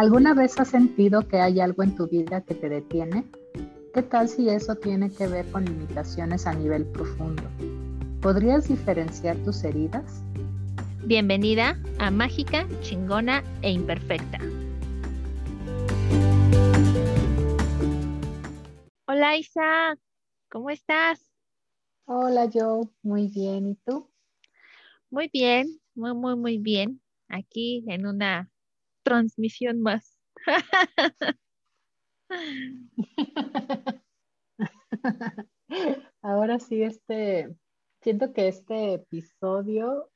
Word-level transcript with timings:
¿Alguna 0.00 0.32
vez 0.32 0.58
has 0.58 0.70
sentido 0.70 1.28
que 1.28 1.42
hay 1.42 1.60
algo 1.60 1.82
en 1.82 1.94
tu 1.94 2.08
vida 2.08 2.40
que 2.40 2.54
te 2.54 2.70
detiene? 2.70 3.22
¿Qué 3.92 4.00
tal 4.00 4.30
si 4.30 4.48
eso 4.48 4.74
tiene 4.74 5.10
que 5.10 5.26
ver 5.26 5.44
con 5.50 5.66
limitaciones 5.66 6.46
a 6.46 6.54
nivel 6.54 6.86
profundo? 6.86 7.42
¿Podrías 8.22 8.66
diferenciar 8.66 9.36
tus 9.44 9.62
heridas? 9.62 10.22
Bienvenida 11.04 11.78
a 11.98 12.10
Mágica, 12.10 12.66
Chingona 12.80 13.44
e 13.60 13.72
Imperfecta. 13.72 14.38
Hola 19.06 19.36
Isa, 19.36 19.98
¿cómo 20.48 20.70
estás? 20.70 21.30
Hola 22.06 22.48
Joe, 22.50 22.88
muy 23.02 23.28
bien. 23.28 23.68
¿Y 23.68 23.74
tú? 23.74 24.08
Muy 25.10 25.28
bien, 25.30 25.78
muy, 25.94 26.14
muy, 26.14 26.36
muy 26.36 26.56
bien. 26.56 27.02
Aquí 27.28 27.84
en 27.86 28.06
una 28.06 28.50
transmisión 29.02 29.80
más. 29.80 30.18
Ahora 36.22 36.58
sí, 36.58 36.82
este, 36.82 37.54
siento 38.02 38.32
que 38.32 38.48
este 38.48 38.94
episodio 38.94 40.10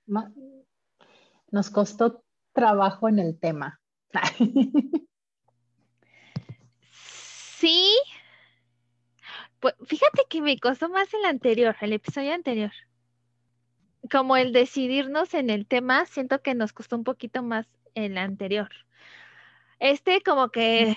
nos 1.51 1.71
costó 1.71 2.25
trabajo 2.53 3.09
en 3.09 3.19
el 3.19 3.39
tema. 3.39 3.81
Sí. 7.57 7.97
Pues 9.59 9.75
fíjate 9.87 10.25
que 10.29 10.43
me 10.43 10.59
costó 10.59 10.91
más 10.91 11.15
el 11.15 11.25
anterior, 11.25 11.75
el 11.81 11.95
episodio 11.95 12.35
anterior. 12.35 12.73
Como 14.11 14.37
el 14.37 14.53
decidirnos 14.53 15.33
en 15.33 15.49
el 15.49 15.67
tema, 15.67 16.05
siento 16.05 16.43
que 16.43 16.55
nos 16.55 16.75
costó 16.75 16.97
un 16.97 17.05
poquito 17.05 17.43
más 17.43 17.67
el 17.95 18.19
anterior. 18.19 18.71
Este 19.79 20.23
como 20.23 20.51
que, 20.51 20.95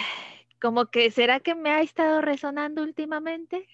como 0.61 0.88
que, 0.88 1.11
¿será 1.11 1.39
que 1.39 1.55
me 1.55 1.71
ha 1.71 1.81
estado 1.81 2.21
resonando 2.21 2.83
últimamente? 2.83 3.67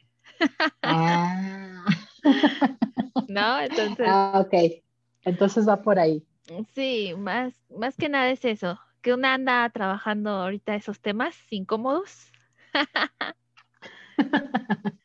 Ah. 0.81 1.85
¿No? 3.27 3.59
Entonces. 3.59 4.07
Ah, 4.09 4.45
ok. 4.45 4.83
Entonces 5.25 5.67
va 5.67 5.81
por 5.81 5.99
ahí. 5.99 6.25
Sí, 6.73 7.13
más, 7.17 7.53
más 7.69 7.95
que 7.95 8.09
nada 8.09 8.29
es 8.29 8.43
eso, 8.43 8.79
que 9.01 9.13
una 9.13 9.33
anda 9.33 9.69
trabajando 9.69 10.31
ahorita 10.31 10.75
esos 10.75 10.99
temas 10.99 11.35
incómodos. 11.49 12.31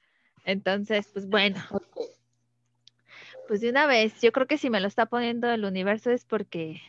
Entonces, 0.45 1.09
pues 1.13 1.29
bueno. 1.29 1.63
Pues 3.47 3.61
de 3.61 3.71
una 3.71 3.87
vez, 3.87 4.21
yo 4.21 4.33
creo 4.33 4.47
que 4.47 4.59
si 4.59 4.69
me 4.69 4.81
lo 4.81 4.89
está 4.89 5.07
poniendo 5.07 5.51
el 5.51 5.65
universo 5.65 6.11
es 6.11 6.25
porque 6.25 6.83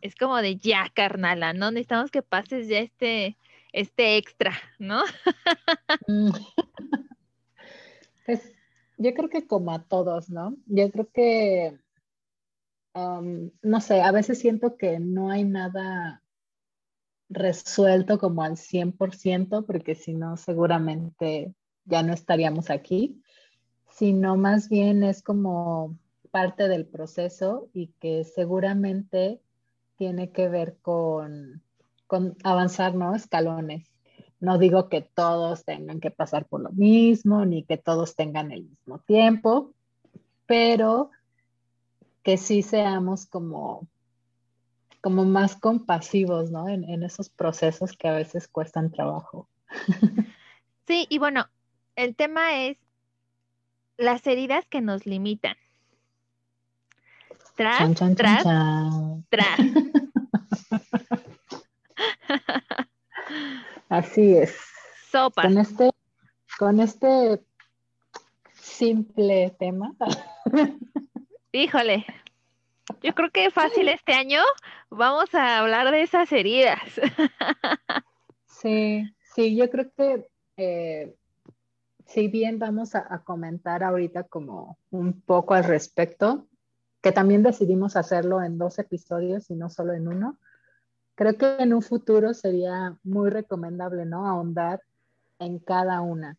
es 0.00 0.14
como 0.14 0.36
de 0.38 0.56
ya, 0.56 0.90
carnala, 0.94 1.52
¿no? 1.52 1.70
Necesitamos 1.70 2.10
que 2.10 2.22
pases 2.22 2.68
ya 2.68 2.78
este, 2.78 3.36
este 3.72 4.16
extra, 4.16 4.52
¿no? 4.78 5.02
Mm. 6.06 6.30
pues 8.26 8.52
yo 8.96 9.14
creo 9.14 9.28
que 9.28 9.46
como 9.46 9.72
a 9.72 9.82
todos, 9.82 10.30
¿no? 10.30 10.56
Yo 10.66 10.90
creo 10.90 11.10
que, 11.10 11.78
no 12.94 13.80
sé, 13.80 14.02
a 14.02 14.12
veces 14.12 14.38
siento 14.38 14.76
que 14.76 15.00
no 15.00 15.30
hay 15.30 15.44
nada 15.44 16.22
resuelto 17.28 18.18
como 18.18 18.42
al 18.42 18.56
100%, 18.56 19.64
porque 19.66 19.94
si 19.94 20.14
no, 20.14 20.36
seguramente 20.36 21.54
ya 21.84 22.02
no 22.02 22.12
estaríamos 22.12 22.70
aquí, 22.70 23.22
sino 23.88 24.36
más 24.36 24.68
bien 24.68 25.02
es 25.02 25.22
como 25.22 25.98
parte 26.30 26.68
del 26.68 26.86
proceso 26.86 27.68
y 27.72 27.88
que 28.00 28.24
seguramente 28.24 29.40
tiene 30.00 30.32
que 30.32 30.48
ver 30.48 30.78
con, 30.80 31.62
avanzar, 32.42 32.94
¿no? 32.94 33.14
Escalones. 33.14 33.86
No 34.40 34.56
digo 34.56 34.88
que 34.88 35.02
todos 35.02 35.66
tengan 35.66 36.00
que 36.00 36.10
pasar 36.10 36.46
por 36.46 36.62
lo 36.62 36.70
mismo, 36.70 37.44
ni 37.44 37.64
que 37.64 37.76
todos 37.76 38.16
tengan 38.16 38.50
el 38.50 38.62
mismo 38.62 39.00
tiempo, 39.00 39.74
pero 40.46 41.10
que 42.22 42.38
sí 42.38 42.62
seamos 42.62 43.26
como, 43.26 43.86
como 45.02 45.26
más 45.26 45.54
compasivos, 45.54 46.50
¿no? 46.50 46.66
En, 46.66 46.84
en 46.84 47.02
esos 47.02 47.28
procesos 47.28 47.92
que 47.92 48.08
a 48.08 48.14
veces 48.14 48.48
cuestan 48.48 48.90
trabajo. 48.90 49.48
Sí, 50.86 51.06
y 51.08 51.18
bueno, 51.18 51.46
el 51.94 52.16
tema 52.16 52.64
es 52.64 52.76
las 53.96 54.26
heridas 54.26 54.66
que 54.66 54.80
nos 54.80 55.06
limitan. 55.06 55.54
Tras, 57.60 57.92
tras, 58.16 58.42
tras. 59.28 59.60
Así 63.90 64.34
es. 64.34 64.56
Sopa. 65.12 65.42
Con 65.42 65.58
este, 65.58 65.90
con 66.58 66.80
este 66.80 67.44
simple 68.54 69.54
tema. 69.58 69.94
Híjole, 71.52 72.06
yo 73.02 73.14
creo 73.14 73.30
que 73.30 73.50
fácil 73.50 73.88
este 73.88 74.14
año 74.14 74.40
vamos 74.88 75.34
a 75.34 75.58
hablar 75.58 75.90
de 75.90 76.00
esas 76.00 76.32
heridas. 76.32 76.80
Sí, 78.46 79.04
sí, 79.34 79.54
yo 79.54 79.68
creo 79.68 79.92
que 79.94 80.26
eh, 80.56 81.14
si 82.06 82.28
bien 82.28 82.58
vamos 82.58 82.94
a, 82.94 83.22
comentar 83.22 83.84
ahorita 83.84 84.24
como 84.24 84.78
un 84.90 85.20
poco 85.20 85.52
al 85.54 85.64
respecto, 85.64 86.46
que 87.00 87.12
también 87.12 87.42
decidimos 87.42 87.96
hacerlo 87.96 88.42
en 88.42 88.58
dos 88.58 88.78
episodios 88.78 89.50
y 89.50 89.54
no 89.54 89.70
solo 89.70 89.92
en 89.92 90.08
uno, 90.08 90.38
creo 91.14 91.36
que 91.36 91.56
en 91.58 91.72
un 91.72 91.82
futuro 91.82 92.34
sería 92.34 92.96
muy 93.02 93.30
recomendable, 93.30 94.06
¿no? 94.06 94.26
Ahondar 94.26 94.82
en 95.38 95.58
cada 95.58 96.00
una, 96.00 96.36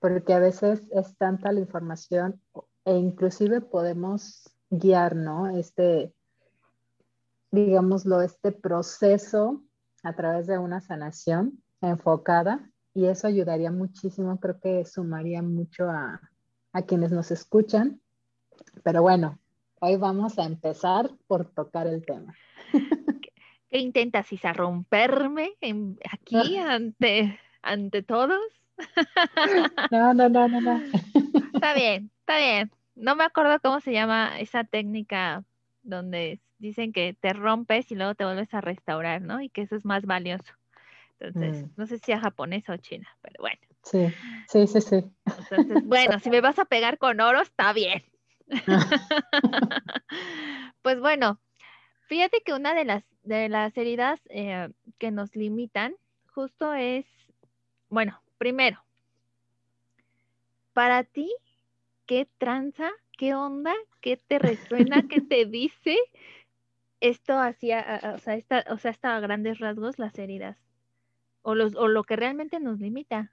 porque 0.00 0.34
a 0.34 0.38
veces 0.38 0.82
es 0.92 1.16
tanta 1.16 1.52
la 1.52 1.60
información 1.60 2.40
e 2.84 2.96
inclusive 2.96 3.60
podemos 3.60 4.50
guiar, 4.70 5.16
¿no? 5.16 5.48
Este, 5.48 6.12
digámoslo, 7.50 8.20
este 8.20 8.52
proceso 8.52 9.62
a 10.02 10.14
través 10.14 10.46
de 10.46 10.58
una 10.58 10.80
sanación 10.80 11.62
enfocada 11.80 12.70
y 12.94 13.06
eso 13.06 13.26
ayudaría 13.26 13.72
muchísimo, 13.72 14.38
creo 14.38 14.60
que 14.60 14.84
sumaría 14.84 15.42
mucho 15.42 15.88
a, 15.88 16.20
quienes 16.86 17.12
nos 17.12 17.30
escuchan. 17.30 18.00
Pero 18.82 19.02
bueno, 19.02 19.38
hoy 19.84 19.96
vamos 19.96 20.38
a 20.38 20.44
empezar 20.44 21.10
por 21.26 21.50
tocar 21.50 21.86
el 21.86 22.04
tema. 22.04 22.34
¿Qué, 23.70 23.78
intentas, 23.78 24.32
Isa? 24.32 24.52
¿Romperme 24.52 25.52
aquí 26.10 26.56
ante, 26.58 27.38
ante 27.62 28.02
todos? 28.02 28.40
No, 29.92 30.14
no, 30.14 30.28
no, 30.28 30.48
no, 30.48 30.60
no. 30.60 30.82
Está 31.54 31.74
bien, 31.74 32.10
está 32.20 32.38
bien. 32.38 32.72
No 32.96 33.14
me 33.14 33.24
acuerdo 33.24 33.60
cómo 33.60 33.80
se 33.80 33.92
llama 33.92 34.40
esa 34.40 34.64
técnica 34.64 35.44
donde 35.82 36.40
dicen 36.58 36.92
que 36.92 37.16
te 37.20 37.32
rompes 37.32 37.92
y 37.92 37.94
luego 37.94 38.14
te 38.14 38.24
vuelves 38.24 38.52
a 38.52 38.60
restaurar, 38.60 39.22
¿no? 39.22 39.40
Y 39.40 39.48
que 39.48 39.62
eso 39.62 39.76
es 39.76 39.84
más 39.84 40.06
valioso. 40.06 40.52
Entonces, 41.20 41.62
mm. 41.62 41.70
no 41.76 41.86
sé 41.86 41.98
si 41.98 42.10
es 42.10 42.20
japonesa 42.20 42.72
o 42.72 42.76
china, 42.78 43.08
pero 43.22 43.36
bueno. 43.38 43.60
Sí, 43.84 44.12
sí, 44.48 44.66
sí, 44.66 44.80
sí. 44.80 45.04
Entonces, 45.26 45.84
bueno, 45.84 46.18
si 46.18 46.30
me 46.30 46.40
vas 46.40 46.58
a 46.58 46.64
pegar 46.64 46.98
con 46.98 47.20
oro, 47.20 47.42
está 47.42 47.72
bien. 47.72 48.02
pues 50.82 51.00
bueno, 51.00 51.40
fíjate 52.06 52.42
que 52.44 52.52
una 52.52 52.74
de 52.74 52.84
las, 52.84 53.04
de 53.22 53.48
las 53.48 53.76
heridas 53.76 54.20
eh, 54.28 54.68
que 54.98 55.10
nos 55.10 55.34
limitan 55.34 55.94
justo 56.26 56.74
es, 56.74 57.06
bueno, 57.88 58.22
primero, 58.38 58.84
para 60.72 61.04
ti, 61.04 61.32
¿qué 62.06 62.28
tranza? 62.38 62.90
¿Qué 63.16 63.34
onda? 63.34 63.72
¿Qué 64.00 64.16
te 64.16 64.38
resuena? 64.38 65.06
¿Qué 65.08 65.20
te 65.20 65.46
dice? 65.46 65.96
Esto 67.00 67.38
hacía, 67.38 68.14
o 68.14 68.18
sea, 68.18 68.34
esta, 68.34 68.64
o 68.70 68.78
sea, 68.78 68.90
hasta 68.90 69.14
a 69.14 69.20
grandes 69.20 69.58
rasgos 69.58 69.98
las 69.98 70.18
heridas 70.18 70.64
o, 71.44 71.54
lo 71.54 72.04
que 72.04 72.16
realmente 72.16 72.58
nos 72.58 72.80
limita. 72.80 73.30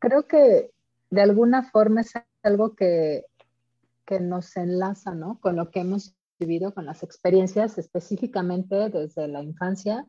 Creo 0.00 0.26
que 0.26 0.72
de 1.10 1.22
alguna 1.22 1.62
forma 1.62 2.00
es 2.00 2.14
algo 2.42 2.74
que, 2.74 3.24
que 4.04 4.20
nos 4.20 4.56
enlaza, 4.56 5.14
¿no? 5.14 5.40
Con 5.40 5.56
lo 5.56 5.70
que 5.70 5.80
hemos 5.80 6.14
vivido, 6.38 6.74
con 6.74 6.86
las 6.86 7.02
experiencias 7.02 7.78
específicamente 7.78 8.88
desde 8.90 9.28
la 9.28 9.42
infancia, 9.42 10.06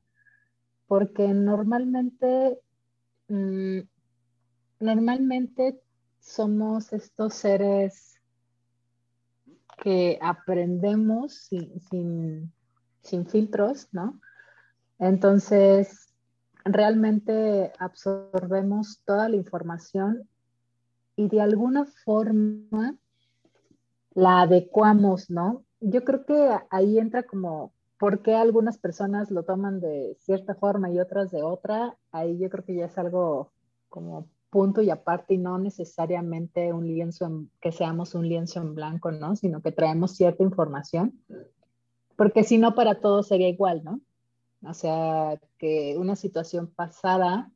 porque 0.88 1.28
normalmente, 1.28 2.60
mm, 3.28 3.80
normalmente 4.80 5.80
somos 6.20 6.94
estos 6.94 7.34
seres 7.34 8.20
que 9.82 10.18
aprendemos 10.22 11.34
sin, 11.34 12.52
sin 13.02 13.28
filtros, 13.28 13.90
¿no? 13.92 14.20
Entonces, 15.00 16.14
realmente 16.64 17.74
absorbemos 17.80 19.02
toda 19.06 19.28
la 19.28 19.36
información 19.36 20.30
y 21.16 21.28
de 21.28 21.42
alguna 21.42 21.86
forma 21.86 22.96
la 24.14 24.42
adecuamos, 24.42 25.30
¿no? 25.30 25.64
Yo 25.80 26.04
creo 26.04 26.26
que 26.26 26.50
ahí 26.70 27.00
entra 27.00 27.24
como 27.24 27.74
por 27.98 28.22
qué 28.22 28.36
algunas 28.36 28.78
personas 28.78 29.32
lo 29.32 29.44
toman 29.44 29.80
de 29.80 30.16
cierta 30.20 30.56
forma 30.56 30.92
y 30.92 31.00
otras 31.00 31.32
de 31.32 31.42
otra, 31.42 31.98
ahí 32.12 32.38
yo 32.38 32.50
creo 32.50 32.64
que 32.66 32.76
ya 32.76 32.86
es 32.86 32.98
algo 32.98 33.52
como 33.90 34.28
punto 34.50 34.82
y 34.82 34.90
aparte 34.90 35.34
y 35.34 35.38
no 35.38 35.58
necesariamente 35.58 36.74
un 36.74 36.88
lienzo 36.88 37.26
en, 37.26 37.50
que 37.60 37.72
seamos 37.72 38.14
un 38.14 38.28
lienzo 38.28 38.62
en 38.62 38.76
blanco, 38.76 39.12
¿no? 39.12 39.36
Sino 39.36 39.62
que 39.62 39.72
traemos 39.72 40.12
cierta 40.12 40.44
información, 40.44 41.20
porque 42.16 42.44
si 42.44 42.58
no 42.58 42.76
para 42.76 43.00
todos 43.00 43.28
sería 43.28 43.50
igual, 43.50 43.84
¿no? 43.84 44.00
O 44.66 44.74
sea, 44.74 45.40
que 45.58 45.96
una 45.98 46.16
situación 46.16 46.68
pasada 46.68 47.52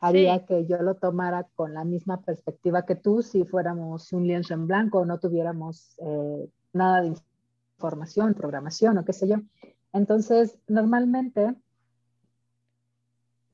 haría 0.00 0.44
que 0.44 0.66
yo 0.66 0.78
lo 0.82 0.96
tomara 0.96 1.46
con 1.54 1.74
la 1.74 1.84
misma 1.84 2.20
perspectiva 2.20 2.84
que 2.84 2.96
tú 2.96 3.22
si 3.22 3.44
fuéramos 3.44 4.12
un 4.12 4.26
lienzo 4.26 4.54
en 4.54 4.66
blanco 4.66 5.00
o 5.00 5.04
no 5.06 5.18
tuviéramos 5.18 5.96
eh, 5.98 6.50
nada 6.72 7.02
de 7.02 7.14
información, 7.76 8.34
programación 8.34 8.98
o 8.98 9.04
qué 9.04 9.12
sé 9.12 9.28
yo. 9.28 9.36
Entonces, 9.92 10.58
normalmente, 10.68 11.54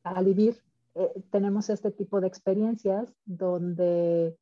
al 0.03 0.25
vivir, 0.25 0.61
eh, 0.95 1.23
tenemos 1.31 1.71
este 1.71 1.91
tipo 1.91 2.21
de 2.21 2.27
experiencias 2.27 3.15
donde, 3.25 4.37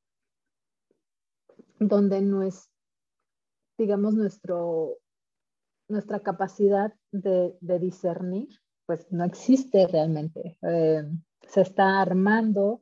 donde 1.79 2.47
es, 2.49 2.71
digamos, 3.77 4.15
nuestro, 4.15 4.97
nuestra 5.89 6.21
capacidad 6.21 6.95
de, 7.13 7.57
discernir, 7.61 8.49
pues 8.87 9.07
no 9.13 9.25
existe 9.25 9.87
realmente. 9.87 10.57
Eh, 10.63 11.05
se 11.51 11.63
está 11.63 12.01
armando, 12.01 12.81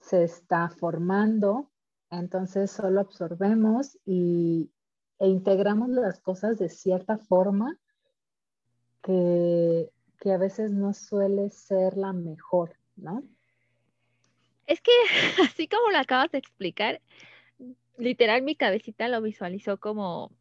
se 0.00 0.24
está 0.24 0.70
formando, 0.70 1.70
entonces 2.10 2.70
solo 2.70 3.00
absorbemos 3.00 3.98
y, 4.06 4.70
e 5.18 5.28
integramos 5.28 5.90
las 5.90 6.20
cosas 6.20 6.58
de 6.58 6.70
cierta 6.70 7.18
forma 7.18 7.78
que, 9.02 9.90
a 10.24 10.38
veces 10.38 10.72
no 10.72 10.92
suele 10.92 11.50
ser 11.50 11.96
la 11.96 12.12
mejor, 12.12 12.76
¿no? 12.96 13.22
Es 14.66 14.80
que 14.80 14.90
así 15.44 15.68
como 15.68 15.90
lo 15.90 15.98
acabas 15.98 16.32
de 16.32 16.38
explicar, 16.38 17.00
literal 17.98 18.42
mi 18.42 18.56
cabecita 18.56 19.08
lo 19.08 19.20
visualizó 19.20 19.78
como, 19.78 20.32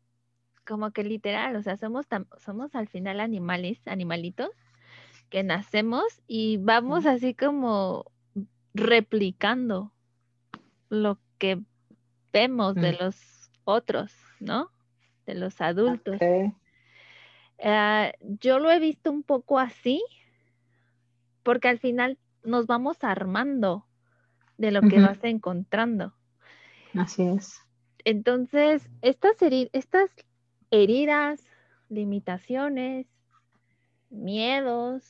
como 0.66 0.92
que 0.92 1.04
literal, 1.04 1.57
o 1.57 1.62
sea, 1.62 1.75
somos, 1.75 2.07
somos 2.39 2.74
al 2.74 2.88
final 2.88 3.19
animales, 3.19 3.80
animalitos, 3.86 4.50
que 5.30 5.44
nacemos 5.44 6.22
y 6.27 6.57
vamos 6.57 7.06
así 7.06 7.33
como 7.33 8.12
replicando 8.74 9.92
lo 10.89 11.19
que 11.38 11.62
vemos 12.31 12.75
de 12.75 12.94
mm. 12.94 12.95
los 13.00 13.51
otros, 13.63 14.13
¿no? 14.39 14.69
De 15.25 15.36
los 15.36 15.60
adultos. 15.62 16.19
Ah, 17.63 18.12
yo 18.19 18.60
lo 18.60 18.72
he 18.72 18.80
visto 18.80 19.12
un 19.12 19.24
poco 19.24 19.60
así, 19.60 20.04
porque 21.44 21.69
al 21.69 21.80
final 21.80 22.18
nos 22.44 22.68
vamos 22.68 23.04
armando 23.04 23.86
de 24.57 24.72
lo 24.72 24.81
que 24.81 25.01
vas 25.01 25.24
encontrando. 25.24 26.13
Así 26.94 27.24
es. 27.24 27.62
Entonces, 28.04 28.89
estas, 29.01 29.38
estas 29.74 30.12
heridas, 30.69 31.44
limitaciones, 31.89 33.07
miedos, 34.16 35.04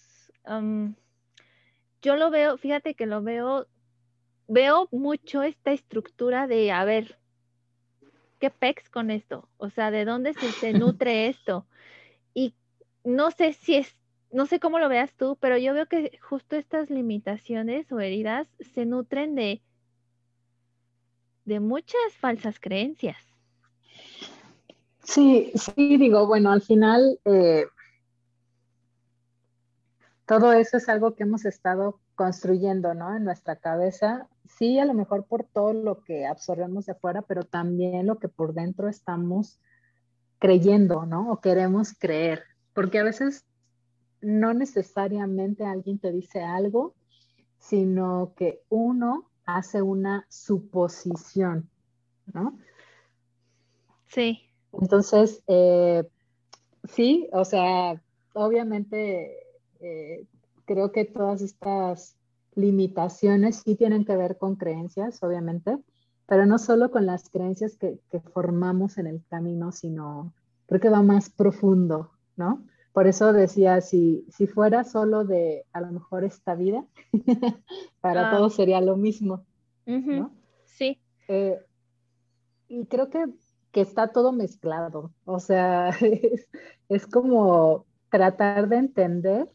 yo 2.01 2.15
lo 2.15 2.29
veo, 2.29 2.57
fíjate 2.57 2.93
que 2.93 3.05
lo 3.05 3.21
veo, 3.21 3.67
veo 4.47 4.87
mucho 4.91 5.43
esta 5.43 5.71
estructura 5.71 6.47
de, 6.47 6.71
a 6.71 6.85
ver, 6.85 7.17
¿qué 8.39 8.49
pex 8.49 8.89
con 8.89 9.11
esto? 9.11 9.49
O 9.57 9.69
sea, 9.69 9.91
¿de 9.91 10.05
dónde 10.05 10.33
se, 10.33 10.51
se 10.51 10.73
nutre 10.77 11.27
esto? 11.27 11.65
Y 12.33 12.53
no 13.03 13.31
sé 13.31 13.53
si 13.53 13.75
es, 13.75 13.95
no 14.31 14.45
sé 14.45 14.59
cómo 14.59 14.79
lo 14.79 14.89
veas 14.89 15.13
tú, 15.13 15.37
pero 15.39 15.57
yo 15.57 15.73
veo 15.73 15.87
que 15.87 16.19
justo 16.21 16.55
estas 16.55 16.89
limitaciones 16.89 17.91
o 17.91 17.99
heridas 17.99 18.47
se 18.73 18.85
nutren 18.85 19.35
de, 19.35 19.61
de 21.45 21.59
muchas 21.59 22.13
falsas 22.19 22.59
creencias. 22.59 23.17
Sí, 25.03 25.51
sí, 25.53 25.97
digo, 25.97 26.25
bueno, 26.25 26.51
al 26.51 26.61
final 26.61 27.19
eh, 27.25 27.65
todo 30.25 30.53
eso 30.53 30.77
es 30.77 30.89
algo 30.89 31.15
que 31.15 31.23
hemos 31.23 31.45
estado 31.45 31.99
construyendo, 32.15 32.93
¿no? 32.93 33.15
En 33.15 33.23
nuestra 33.23 33.57
cabeza, 33.57 34.27
sí, 34.47 34.79
a 34.79 34.85
lo 34.85 34.93
mejor 34.93 35.25
por 35.25 35.43
todo 35.43 35.73
lo 35.73 36.01
que 36.03 36.25
absorbemos 36.25 36.85
de 36.85 36.93
afuera, 36.93 37.21
pero 37.21 37.43
también 37.43 38.07
lo 38.07 38.17
que 38.17 38.27
por 38.27 38.53
dentro 38.53 38.87
estamos 38.87 39.59
creyendo, 40.39 41.05
¿no? 41.05 41.31
O 41.31 41.41
queremos 41.41 41.93
creer, 41.93 42.43
porque 42.73 42.99
a 42.99 43.03
veces 43.03 43.45
no 44.21 44.53
necesariamente 44.53 45.65
alguien 45.65 45.99
te 45.99 46.11
dice 46.11 46.41
algo, 46.41 46.95
sino 47.59 48.33
que 48.35 48.61
uno 48.69 49.29
hace 49.45 49.81
una 49.81 50.25
suposición, 50.29 51.69
¿no? 52.33 52.57
Sí. 54.07 54.41
Entonces, 54.73 55.43
eh, 55.47 56.03
sí, 56.83 57.29
o 57.31 57.45
sea, 57.45 58.01
obviamente 58.33 59.44
eh, 59.81 60.25
creo 60.65 60.91
que 60.91 61.05
todas 61.05 61.41
estas 61.41 62.15
limitaciones 62.55 63.61
sí 63.65 63.75
tienen 63.75 64.05
que 64.05 64.15
ver 64.15 64.37
con 64.37 64.55
creencias, 64.55 65.21
obviamente, 65.23 65.77
pero 66.27 66.45
no 66.45 66.57
solo 66.57 66.89
con 66.89 67.05
las 67.05 67.29
creencias 67.29 67.77
que, 67.77 67.99
formamos 68.33 68.97
en 68.97 69.07
el 69.07 69.23
camino, 69.29 69.71
sino 69.71 70.33
creo 70.65 70.81
que 70.81 70.89
va 70.89 71.03
más 71.03 71.29
profundo, 71.29 72.11
¿no? 72.35 72.65
Por 72.93 73.07
eso 73.07 73.33
decía, 73.33 73.81
si, 73.81 74.25
si 74.29 74.47
fuera 74.47 74.85
solo 74.85 75.25
de 75.25 75.65
a 75.73 75.81
lo 75.81 75.91
mejor 75.91 76.23
esta 76.23 76.55
vida, 76.55 76.85
para 78.01 78.29
ah. 78.29 78.31
todos 78.35 78.55
sería 78.55 78.79
lo 78.81 78.95
mismo, 78.95 79.45
¿no? 79.85 80.31
Sí. 80.65 80.99
Eh, 81.27 81.59
y 82.67 82.85
creo 82.85 83.09
que, 83.09 83.25
que, 83.71 83.81
está 83.81 84.07
todo 84.07 84.31
mezclado, 84.31 85.11
o 85.25 85.39
sea, 85.39 85.89
es, 86.01 86.47
es 86.87 87.05
como 87.05 87.85
tratar 88.09 88.69
de 88.69 88.77
entender. 88.77 89.49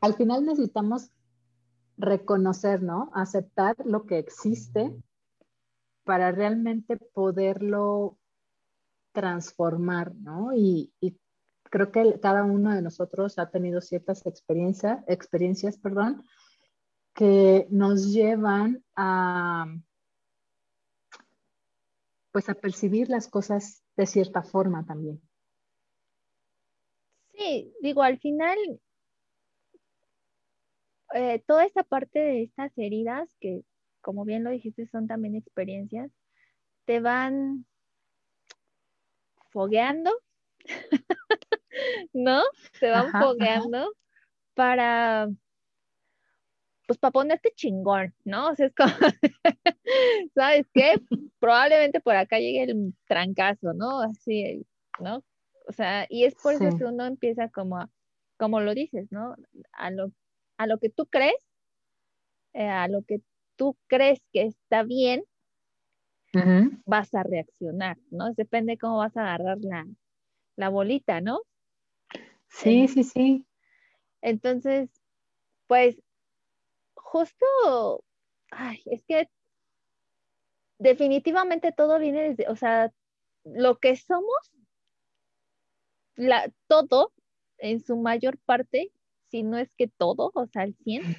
Al 0.00 0.14
final 0.14 0.44
necesitamos 0.44 1.10
reconocer, 1.96 2.82
¿no? 2.82 3.10
Aceptar 3.14 3.76
lo 3.84 4.06
que 4.06 4.18
existe 4.18 4.94
para 6.04 6.30
realmente 6.30 6.96
poderlo 6.96 8.18
transformar, 9.12 10.14
¿no? 10.14 10.52
Y, 10.54 10.92
creo 11.68 11.90
que 11.90 12.20
cada 12.20 12.44
uno 12.44 12.72
de 12.72 12.80
nosotros 12.80 13.38
ha 13.38 13.50
tenido 13.50 13.80
ciertas 13.80 14.22
experiencias, 14.24 15.78
perdón, 15.78 16.22
que 17.12 17.66
nos 17.70 18.12
llevan 18.12 18.84
a, 18.94 19.66
pues 22.30 22.48
a 22.48 22.54
percibir 22.54 23.08
las 23.08 23.26
cosas 23.26 23.82
de 23.96 24.06
cierta 24.06 24.42
forma 24.42 24.86
también. 24.86 25.20
Sí, 27.34 27.74
digo, 27.82 28.02
al 28.02 28.18
final, 28.20 28.56
eh, 31.14 31.42
toda 31.46 31.64
esta 31.64 31.82
parte 31.82 32.18
de 32.18 32.42
estas 32.42 32.76
heridas 32.76 33.34
que 33.40 33.62
como 34.06 34.24
bien 34.24 34.44
lo 34.44 34.50
dijiste, 34.50 34.86
son 34.86 35.08
también 35.08 35.34
experiencias, 35.34 36.12
te 36.84 37.00
van 37.00 37.66
fogueando, 39.50 40.12
¿no? 42.12 42.40
Te 42.78 42.88
van 42.88 43.10
fogueando 43.10 43.92
para, 44.54 45.28
pues 46.86 47.00
para 47.00 47.10
ponerte 47.10 47.52
chingón, 47.56 48.14
¿no? 48.24 48.50
O 48.50 48.54
sea, 48.54 48.66
es 48.66 48.74
como, 48.76 48.90
¿sabes 50.36 50.68
qué? 50.72 51.02
Probablemente 51.40 52.00
por 52.00 52.14
acá 52.14 52.38
llegue 52.38 52.62
el 52.62 52.94
trancazo, 53.08 53.72
¿no? 53.72 54.02
Así, 54.02 54.64
¿no? 55.00 55.24
O 55.66 55.72
sea, 55.72 56.06
y 56.08 56.26
es 56.26 56.36
por 56.36 56.54
eso 56.54 56.78
que 56.78 56.84
uno 56.84 57.06
empieza 57.06 57.48
como, 57.48 57.90
como 58.36 58.60
lo 58.60 58.72
dices, 58.72 59.10
¿no? 59.10 59.34
A 59.72 59.90
lo, 59.90 60.12
a 60.56 60.66
lo 60.66 60.78
que 60.78 60.90
tú 60.90 61.06
crees, 61.06 61.36
eh, 62.52 62.68
a 62.68 62.88
lo 62.88 63.02
que 63.02 63.20
tú 63.56 63.76
crees 63.86 64.20
que 64.32 64.42
está 64.42 64.82
bien, 64.82 65.24
vas 66.84 67.14
a 67.14 67.22
reaccionar, 67.22 67.96
¿no? 68.10 68.32
Depende 68.34 68.76
cómo 68.76 68.98
vas 68.98 69.16
a 69.16 69.22
agarrar 69.22 69.58
la, 70.56 70.68
bolita, 70.68 71.20
¿no? 71.20 71.40
Sí, 72.48 72.88
sí, 72.88 73.04
sí. 73.04 73.46
Entonces, 74.20 74.90
pues, 75.66 75.96
justo, 76.94 78.04
ay, 78.50 78.82
es 78.86 79.02
que 79.04 79.28
definitivamente 80.78 81.72
todo 81.72 81.98
viene 81.98 82.30
desde, 82.30 82.48
o 82.48 82.56
sea, 82.56 82.92
lo 83.44 83.78
que 83.78 83.96
somos, 83.96 84.52
la, 86.16 86.50
todo, 86.66 87.12
en 87.58 87.80
su 87.80 87.96
mayor 87.96 88.38
parte, 88.44 88.92
si 89.36 89.42
no 89.42 89.58
es 89.58 89.70
que 89.76 89.86
todo, 89.86 90.30
o 90.34 90.46
sea, 90.46 90.62
al 90.62 90.74
100, 90.76 91.14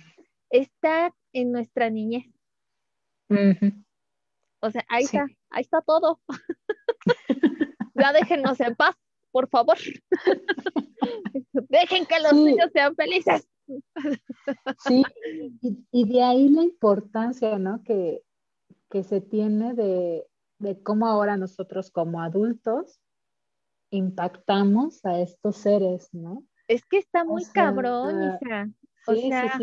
está 0.49 1.13
en 1.33 1.51
nuestra 1.51 1.91
niñez. 1.91 2.25
O 4.59 4.71
sea, 4.71 4.83
ahí 4.89 5.03
está, 5.03 5.27
ahí 5.51 5.61
está 5.61 5.83
todo. 5.83 6.19
ya 7.93 8.13
déjenos 8.13 8.59
en 8.59 8.75
paz, 8.75 8.95
por 9.31 9.47
favor. 9.49 9.77
Dejen 11.69 12.07
que 12.07 12.19
los 12.19 12.33
niños 12.33 12.71
sean 12.73 12.95
felices. 12.95 13.47
Sí, 14.79 15.03
y, 15.91 16.09
de 16.09 16.23
ahí 16.23 16.49
la 16.49 16.63
importancia, 16.63 17.59
¿no? 17.59 17.83
Que, 17.83 18.23
que 18.89 19.03
se 19.03 19.21
tiene 19.21 19.75
de, 19.75 20.25
de 20.57 20.81
cómo 20.81 21.05
ahora 21.05 21.37
nosotros 21.37 21.91
como 21.91 22.19
adultos 22.23 22.99
impactamos 23.91 25.05
a 25.05 25.19
estos 25.19 25.57
seres, 25.57 26.09
¿no? 26.13 26.43
Es 26.67 26.85
que 26.85 26.97
está 26.97 27.23
muy 27.23 27.45
cabrón, 27.45 28.35
Isa. 28.41 28.69
O 29.07 29.15
sea, 29.15 29.59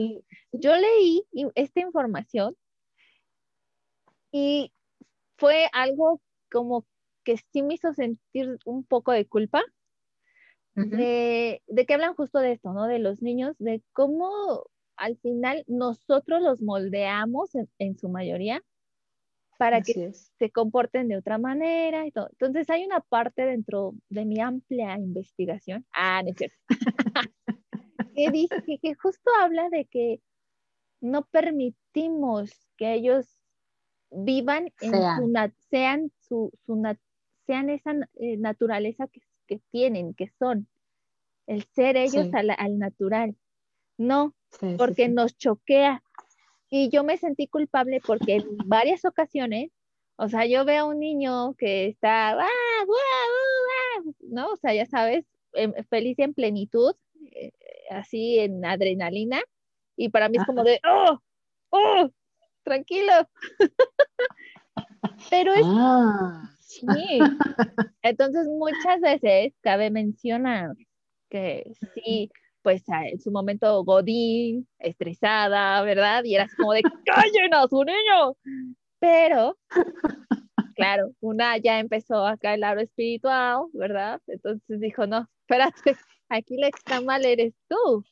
yo 0.52 0.74
leí 0.76 1.22
esta 1.54 1.80
información 1.80 2.56
y 4.32 4.72
fue 5.36 5.68
algo 5.72 6.20
como 6.50 6.86
que 7.24 7.36
sí 7.36 7.62
me 7.62 7.74
hizo 7.74 7.92
sentir 7.92 8.58
un 8.64 8.84
poco 8.84 9.12
de 9.12 9.26
culpa 9.26 9.62
de, 10.74 11.62
de, 11.66 11.86
que 11.86 11.94
hablan 11.94 12.14
justo 12.14 12.38
de 12.38 12.52
esto, 12.52 12.72
¿no? 12.72 12.86
De 12.86 12.98
los 12.98 13.22
niños, 13.22 13.56
de 13.58 13.82
cómo 13.92 14.64
al 14.96 15.16
final 15.18 15.64
nosotros 15.66 16.42
los 16.42 16.62
moldeamos 16.62 17.50
en, 17.78 17.98
su 17.98 18.08
mayoría 18.08 18.62
para 19.58 19.80
que 19.80 20.12
se 20.12 20.50
comporten 20.50 21.08
de 21.08 21.16
otra 21.16 21.38
manera 21.38 22.06
y 22.06 22.10
todo. 22.10 22.28
Entonces 22.32 22.68
hay 22.70 22.84
una 22.84 23.00
parte 23.00 23.46
dentro 23.46 23.94
de 24.08 24.24
mi 24.24 24.40
amplia 24.40 24.96
investigación, 24.98 25.86
ah, 25.92 26.22
no 26.22 26.30
es 26.30 26.36
cierto, 26.36 26.56
que 28.14 28.30
dice 28.30 28.78
que, 28.80 28.94
justo 28.94 29.30
habla 29.40 29.68
de 29.70 29.86
que 29.86 30.20
no 31.00 31.24
permitimos 31.26 32.50
que 32.76 32.94
ellos 32.94 33.26
vivan 34.10 34.72
en 34.80 34.90
sean. 34.90 35.18
su, 35.18 35.32
sean 35.70 36.12
su, 36.20 36.52
su 36.64 36.96
sean 37.46 37.70
esa 37.70 37.92
eh, 38.14 38.36
naturaleza 38.36 39.06
que, 39.08 39.20
que, 39.46 39.60
tienen, 39.70 40.14
que 40.14 40.28
son, 40.38 40.68
el 41.46 41.64
ser 41.74 41.96
ellos 41.96 42.32
al, 42.32 42.50
al, 42.56 42.78
natural, 42.78 43.36
no, 43.98 44.34
porque 44.78 45.08
nos 45.08 45.36
choquea. 45.36 46.02
Y 46.76 46.88
yo 46.90 47.04
me 47.04 47.16
sentí 47.16 47.46
culpable 47.46 48.00
porque 48.04 48.34
en 48.34 48.56
varias 48.64 49.04
ocasiones, 49.04 49.70
o 50.16 50.28
sea, 50.28 50.44
yo 50.44 50.64
veo 50.64 50.82
a 50.82 50.88
un 50.88 50.98
niño 50.98 51.54
que 51.54 51.86
está, 51.86 52.30
¡ah, 52.32 52.48
¿no? 54.22 54.48
O 54.50 54.56
sea, 54.56 54.74
ya 54.74 54.84
sabes, 54.84 55.24
feliz 55.88 56.18
y 56.18 56.22
en 56.24 56.34
plenitud, 56.34 56.96
eh, 57.30 57.52
así 57.90 58.40
en 58.40 58.64
adrenalina, 58.64 59.40
y 59.96 60.08
para 60.08 60.28
mí 60.28 60.36
es 60.36 60.44
como 60.46 60.64
de, 60.64 60.80
¡oh! 60.84 61.20
¡oh! 61.70 62.10
Tranquilo. 62.64 63.12
Pero 65.30 65.54
es, 65.54 65.62
ah. 65.66 66.50
Sí. 66.58 67.20
Entonces, 68.02 68.48
muchas 68.48 69.00
veces 69.00 69.52
cabe 69.60 69.92
mencionar 69.92 70.74
que 71.30 71.70
sí, 71.94 72.32
pues 72.64 72.82
en 72.88 73.20
su 73.20 73.30
momento 73.30 73.84
Godín, 73.84 74.66
estresada, 74.78 75.82
¿verdad? 75.82 76.24
Y 76.24 76.34
era 76.34 76.48
como 76.56 76.72
de, 76.72 76.82
¡cállen 77.04 77.52
a 77.52 77.68
su 77.68 77.84
niño! 77.84 78.36
Pero, 78.98 79.58
claro, 80.74 81.12
una 81.20 81.58
ya 81.58 81.78
empezó 81.78 82.26
acá 82.26 82.54
el 82.54 82.60
lado 82.60 82.80
espiritual, 82.80 83.66
¿verdad? 83.74 84.18
Entonces 84.26 84.80
dijo, 84.80 85.06
no, 85.06 85.28
espérate, 85.42 85.94
aquí 86.30 86.56
la 86.56 86.70
que 86.70 86.78
está 86.78 87.02
mal 87.02 87.26
eres 87.26 87.52
tú, 87.68 88.02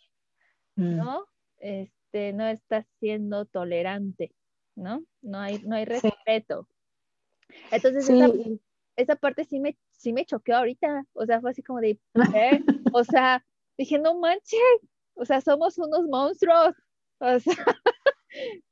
mm. 0.76 0.96
¿no? 0.98 1.24
Este, 1.58 2.34
no 2.34 2.46
estás 2.46 2.84
siendo 3.00 3.46
tolerante, 3.46 4.34
¿no? 4.76 5.02
No 5.22 5.38
hay, 5.38 5.62
no 5.62 5.76
hay 5.76 5.86
respeto. 5.86 6.68
Entonces, 7.70 8.06
esa, 8.96 9.16
parte 9.16 9.44
sí 9.44 9.60
me, 9.60 9.78
sí 9.92 10.12
me 10.12 10.26
choqueó 10.26 10.58
ahorita. 10.58 11.06
O 11.14 11.24
sea, 11.24 11.40
fue 11.40 11.52
así 11.52 11.62
como 11.62 11.80
de, 11.80 11.98
¿eh? 12.34 12.62
o 12.92 13.02
sea, 13.02 13.42
dije, 13.76 13.98
no 13.98 14.18
manches, 14.18 14.60
o 15.14 15.24
sea, 15.24 15.40
somos 15.40 15.78
unos 15.78 16.04
monstruos. 16.08 16.74
O 17.18 17.38
sea, 17.38 17.54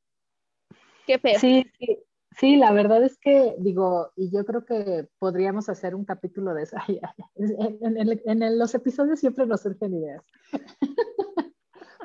qué 1.06 1.18
feo. 1.18 1.38
Sí, 1.38 1.64
sí. 1.78 1.98
Sí, 2.38 2.56
la 2.56 2.72
verdad 2.72 3.02
es 3.04 3.18
que 3.18 3.56
digo, 3.58 4.12
y 4.16 4.30
yo 4.30 4.46
creo 4.46 4.64
que 4.64 5.08
podríamos 5.18 5.68
hacer 5.68 5.94
un 5.94 6.04
capítulo 6.04 6.54
de 6.54 6.62
eso. 6.62 6.76
En, 7.36 8.42
en 8.42 8.58
los 8.58 8.74
episodios 8.74 9.20
siempre 9.20 9.46
nos 9.46 9.62
surgen 9.62 9.94
ideas. 9.94 10.24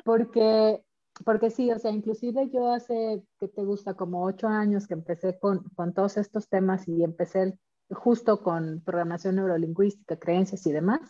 Porque 0.04 0.84
porque 1.24 1.50
sí, 1.50 1.70
o 1.72 1.78
sea, 1.78 1.90
inclusive 1.90 2.50
yo 2.50 2.72
hace, 2.72 3.22
que 3.38 3.48
te 3.48 3.64
gusta? 3.64 3.94
Como 3.94 4.24
ocho 4.24 4.48
años 4.48 4.86
que 4.86 4.94
empecé 4.94 5.38
con, 5.38 5.64
con 5.74 5.94
todos 5.94 6.16
estos 6.16 6.48
temas 6.48 6.86
y 6.88 7.02
empecé 7.02 7.58
justo 7.90 8.42
con 8.42 8.82
programación 8.84 9.36
neurolingüística, 9.36 10.18
creencias 10.18 10.66
y 10.66 10.72
demás. 10.72 11.00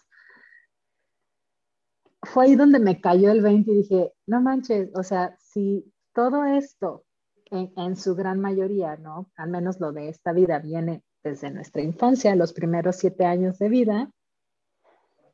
Fue 2.37 2.45
ahí 2.45 2.55
donde 2.55 2.81
me 2.81 3.01
cayó 3.01 3.31
el 3.31 3.41
20 3.41 3.71
y 3.71 3.75
dije, 3.77 4.13
no 4.27 4.43
manches, 4.43 4.91
o 4.95 5.03
sea, 5.03 5.39
si 5.39 5.91
todo 6.13 6.45
esto 6.45 7.07
en, 7.47 7.97
su 7.97 8.15
gran 8.15 8.41
mayoría, 8.41 8.99
¿no? 8.99 9.31
Al 9.37 9.49
menos 9.49 9.81
lo 9.81 9.91
de 9.91 10.11
esta 10.11 10.35
vida 10.35 10.59
viene 10.59 11.03
desde 11.25 11.51
nuestra 11.51 11.81
infancia, 11.81 12.37
los 12.37 12.53
primeros 12.53 12.97
siete 12.97 13.25
años 13.25 13.59
de 13.59 13.71
vida, 13.71 14.11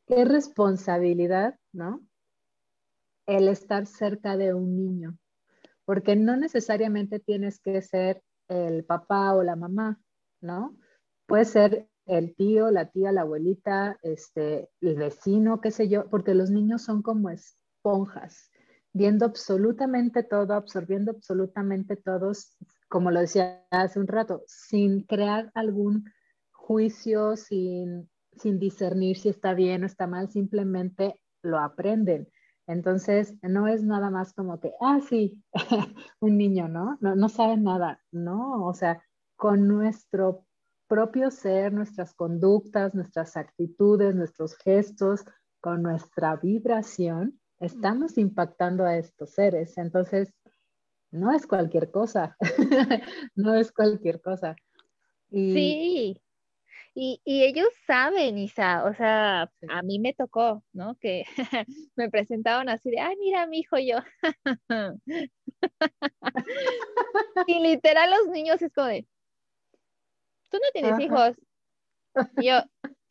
qué 0.06 0.24
responsabilidad, 0.24 1.58
¿no? 1.72 2.06
el 3.26 3.48
estar 3.48 3.86
cerca 3.86 4.36
de 4.36 4.54
un 4.54 4.76
niño, 4.76 5.18
porque 5.84 6.14
no 6.14 6.36
necesariamente 6.36 7.18
tienes 7.18 7.58
que 7.58 7.82
ser 7.82 8.22
el 8.46 8.84
papá 8.84 9.34
o 9.34 9.42
la 9.42 9.56
mamá, 9.56 10.00
¿no? 10.40 10.76
Puede 11.26 11.46
ser 11.46 11.88
el 12.18 12.34
tío, 12.34 12.70
la 12.70 12.90
tía, 12.90 13.10
la 13.10 13.22
abuelita, 13.22 13.96
este, 14.02 14.68
el 14.80 14.96
vecino, 14.96 15.60
qué 15.60 15.70
sé 15.70 15.88
yo, 15.88 16.08
porque 16.10 16.34
los 16.34 16.50
niños 16.50 16.82
son 16.82 17.00
como 17.02 17.30
esponjas, 17.30 18.50
viendo 18.92 19.24
absolutamente 19.24 20.22
todo, 20.22 20.52
absorbiendo 20.52 21.12
absolutamente 21.12 21.96
todos, 21.96 22.56
como 22.88 23.10
lo 23.10 23.20
decía 23.20 23.64
hace 23.70 23.98
un 23.98 24.08
rato, 24.08 24.42
sin 24.46 25.04
crear 25.04 25.50
algún 25.54 26.04
juicio, 26.50 27.36
sin, 27.36 28.10
sin 28.36 28.58
discernir 28.58 29.16
si 29.16 29.30
está 29.30 29.54
bien 29.54 29.82
o 29.82 29.86
está 29.86 30.06
mal, 30.06 30.28
simplemente 30.30 31.18
lo 31.42 31.58
aprenden. 31.58 32.28
Entonces, 32.66 33.34
no 33.42 33.68
es 33.68 33.82
nada 33.82 34.10
más 34.10 34.34
como 34.34 34.60
que, 34.60 34.72
ah, 34.82 35.00
sí, 35.08 35.42
un 36.20 36.36
niño, 36.36 36.68
¿no? 36.68 36.98
¿no? 37.00 37.16
No 37.16 37.28
sabe 37.30 37.56
nada, 37.56 38.02
¿no? 38.12 38.66
O 38.66 38.74
sea, 38.74 39.02
con 39.34 39.66
nuestro 39.66 40.44
propio 40.92 41.30
ser, 41.30 41.72
nuestras 41.72 42.12
conductas, 42.12 42.94
nuestras 42.94 43.38
actitudes, 43.38 44.14
nuestros 44.14 44.54
gestos, 44.58 45.24
con 45.58 45.82
nuestra 45.82 46.36
vibración, 46.36 47.40
estamos 47.60 48.18
impactando 48.18 48.84
a 48.84 48.98
estos 48.98 49.30
seres. 49.30 49.78
Entonces, 49.78 50.34
no 51.10 51.32
es 51.32 51.46
cualquier 51.46 51.90
cosa, 51.90 52.36
no 53.34 53.54
es 53.54 53.72
cualquier 53.72 54.20
cosa. 54.20 54.54
Sí, 55.30 56.20
y, 56.94 57.22
ellos 57.24 57.68
saben, 57.86 58.36
Isa, 58.36 58.84
o 58.84 58.92
sea, 58.92 59.50
a 59.70 59.82
mí 59.82 59.98
me 59.98 60.12
tocó, 60.12 60.62
¿no? 60.74 60.94
Que 60.96 61.24
me 61.96 62.10
presentaban 62.10 62.68
así 62.68 62.90
de, 62.90 63.00
ay, 63.00 63.16
mira, 63.16 63.46
mi 63.46 63.60
hijo, 63.60 63.78
yo. 63.78 63.96
y 67.46 67.60
literal 67.60 68.10
los 68.10 68.28
niños 68.28 68.60
es 68.60 68.74
como 68.74 68.88
de, 68.88 69.06
tú 70.52 70.58
no 70.58 70.70
tienes 70.72 71.00
hijos. 71.00 71.32
yo, 72.42 72.62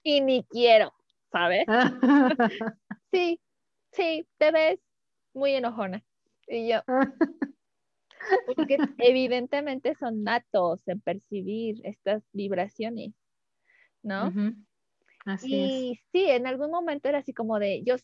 y 0.03 0.21
ni 0.21 0.43
quiero, 0.45 0.93
¿sabes? 1.31 1.65
sí, 3.11 3.41
sí, 3.91 4.27
te 4.37 4.51
ves 4.51 4.79
muy 5.33 5.55
enojona. 5.55 6.03
Y 6.47 6.69
yo, 6.69 6.81
porque 8.45 8.77
evidentemente 8.97 9.95
son 9.95 10.23
natos 10.23 10.87
en 10.87 11.01
percibir 11.01 11.81
estas 11.83 12.23
vibraciones. 12.31 13.13
¿no? 14.03 14.31
Así 15.25 15.55
y 15.55 15.99
sí, 16.11 16.25
en 16.25 16.47
algún 16.47 16.71
momento 16.71 17.07
era 17.07 17.19
así 17.19 17.33
como 17.33 17.59
de, 17.59 17.83
yo, 17.83 17.95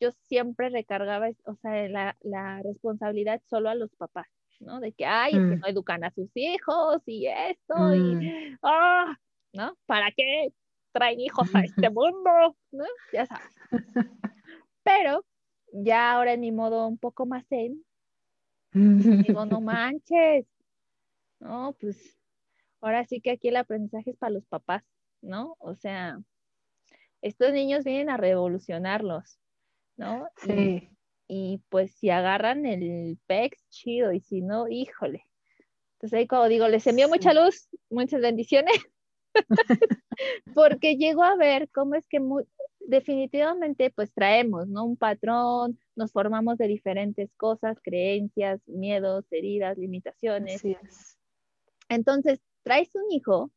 yo 0.00 0.10
siempre 0.28 0.68
recargaba, 0.70 1.30
o 1.44 1.54
sea, 1.56 1.88
la, 1.88 2.16
la 2.20 2.62
responsabilidad 2.62 3.40
solo 3.48 3.68
a 3.68 3.74
los 3.74 3.94
papás, 3.94 4.26
¿no? 4.64 4.80
De 4.80 4.92
que, 4.92 5.06
ay, 5.06 5.32
es 5.32 5.38
que 5.38 5.56
mm. 5.56 5.60
no 5.60 5.66
educan 5.66 6.04
a 6.04 6.10
sus 6.10 6.30
hijos 6.34 7.02
y 7.06 7.26
esto, 7.26 7.94
y, 7.94 8.58
ah, 8.62 9.16
¿no? 9.52 9.76
¿Para 9.86 10.10
qué 10.12 10.52
traen 10.92 11.20
hijos 11.20 11.54
a 11.54 11.60
este 11.60 11.90
mundo? 11.90 12.56
¿No? 12.72 12.84
Ya 13.12 13.26
sabes. 13.26 13.54
Pero 14.82 15.24
ya 15.72 16.12
ahora 16.12 16.32
en 16.32 16.40
mi 16.40 16.52
modo 16.52 16.86
un 16.86 16.98
poco 16.98 17.26
más 17.26 17.46
zen, 17.48 17.84
digo, 18.72 19.46
no 19.46 19.60
manches, 19.60 20.46
no, 21.40 21.76
pues 21.80 22.18
ahora 22.80 23.04
sí 23.04 23.20
que 23.20 23.30
aquí 23.30 23.48
el 23.48 23.56
aprendizaje 23.56 24.10
es 24.10 24.16
para 24.16 24.32
los 24.32 24.46
papás. 24.46 24.82
¿no? 25.24 25.56
O 25.58 25.74
sea, 25.74 26.20
estos 27.22 27.52
niños 27.52 27.84
vienen 27.84 28.10
a 28.10 28.16
revolucionarlos, 28.16 29.38
¿no? 29.96 30.28
Sí. 30.36 30.90
Y, 31.26 31.62
pues 31.70 31.92
si 31.92 32.10
agarran 32.10 32.66
el 32.66 33.18
PEX, 33.26 33.68
chido, 33.70 34.12
y 34.12 34.20
si 34.20 34.42
no, 34.42 34.68
híjole. 34.68 35.24
Entonces 35.94 36.18
ahí 36.18 36.26
como 36.26 36.48
digo, 36.48 36.68
les 36.68 36.86
envío 36.86 37.08
mucha 37.08 37.32
luz, 37.32 37.68
muchas 37.88 38.20
bendiciones, 38.20 38.74
porque 40.54 40.96
llego 40.96 41.22
a 41.22 41.36
ver 41.36 41.70
cómo 41.70 41.94
es 41.94 42.06
que 42.08 42.20
definitivamente 42.80 43.90
pues 43.90 44.12
traemos, 44.12 44.68
¿no? 44.68 44.84
Un 44.84 44.96
patrón, 44.96 45.78
nos 45.96 46.12
formamos 46.12 46.58
de 46.58 46.68
diferentes 46.68 47.30
cosas, 47.36 47.78
creencias, 47.82 48.60
miedos, 48.66 49.24
heridas, 49.30 49.78
limitaciones. 49.78 50.62
Entonces, 51.88 52.40
traes 52.62 52.94
un 52.94 53.10
hijo, 53.10 53.50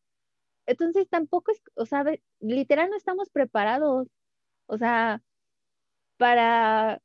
entonces 0.66 1.10
tampoco 1.10 1.52
es, 1.52 1.62
o 1.76 1.86
sea, 1.86 2.06
literal 2.40 2.90
no 2.90 2.98
estamos 2.98 3.30
preparados, 3.30 4.08
o 4.68 4.78
sea, 4.78 5.22
para 6.18 7.02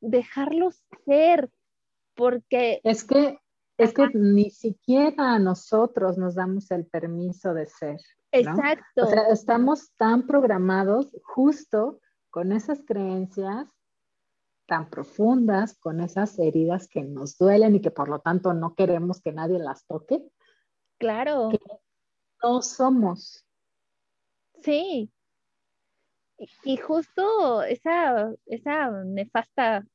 dejarlos 0.00 0.82
ser, 1.04 1.50
porque... 2.14 2.80
Es 2.84 3.04
que, 3.04 3.38
es 3.78 3.92
que 3.92 4.08
ni 4.14 4.50
siquiera 4.50 5.38
nosotros 5.38 6.18
nos 6.18 6.34
damos 6.34 6.70
el 6.70 6.86
permiso 6.86 7.54
de 7.54 7.66
ser. 7.66 8.00
Exacto. 8.32 9.04
O 9.04 9.06
sea, 9.06 9.28
estamos 9.28 9.92
tan 9.96 10.26
programados 10.26 11.16
justo 11.22 12.00
con 12.30 12.52
esas 12.52 12.82
creencias 12.84 13.70
tan 14.66 14.88
profundas, 14.88 15.78
con 15.78 16.00
esas 16.00 16.38
heridas 16.38 16.88
que 16.88 17.02
nos 17.02 17.36
duelen 17.36 17.74
y 17.74 17.80
que 17.80 17.90
por 17.90 18.08
lo 18.08 18.20
tanto 18.20 18.54
no 18.54 18.74
queremos 18.74 19.20
que 19.20 19.32
nadie 19.32 19.58
las 19.58 19.86
toque. 19.86 20.22
Claro. 20.98 21.50
no 22.42 22.62
somos. 22.62 23.44
Sí, 24.62 25.12
y, 26.64 26.76
justo 26.76 27.62
esa, 27.62 28.32
esa 28.46 28.90
nefasta 29.04 29.86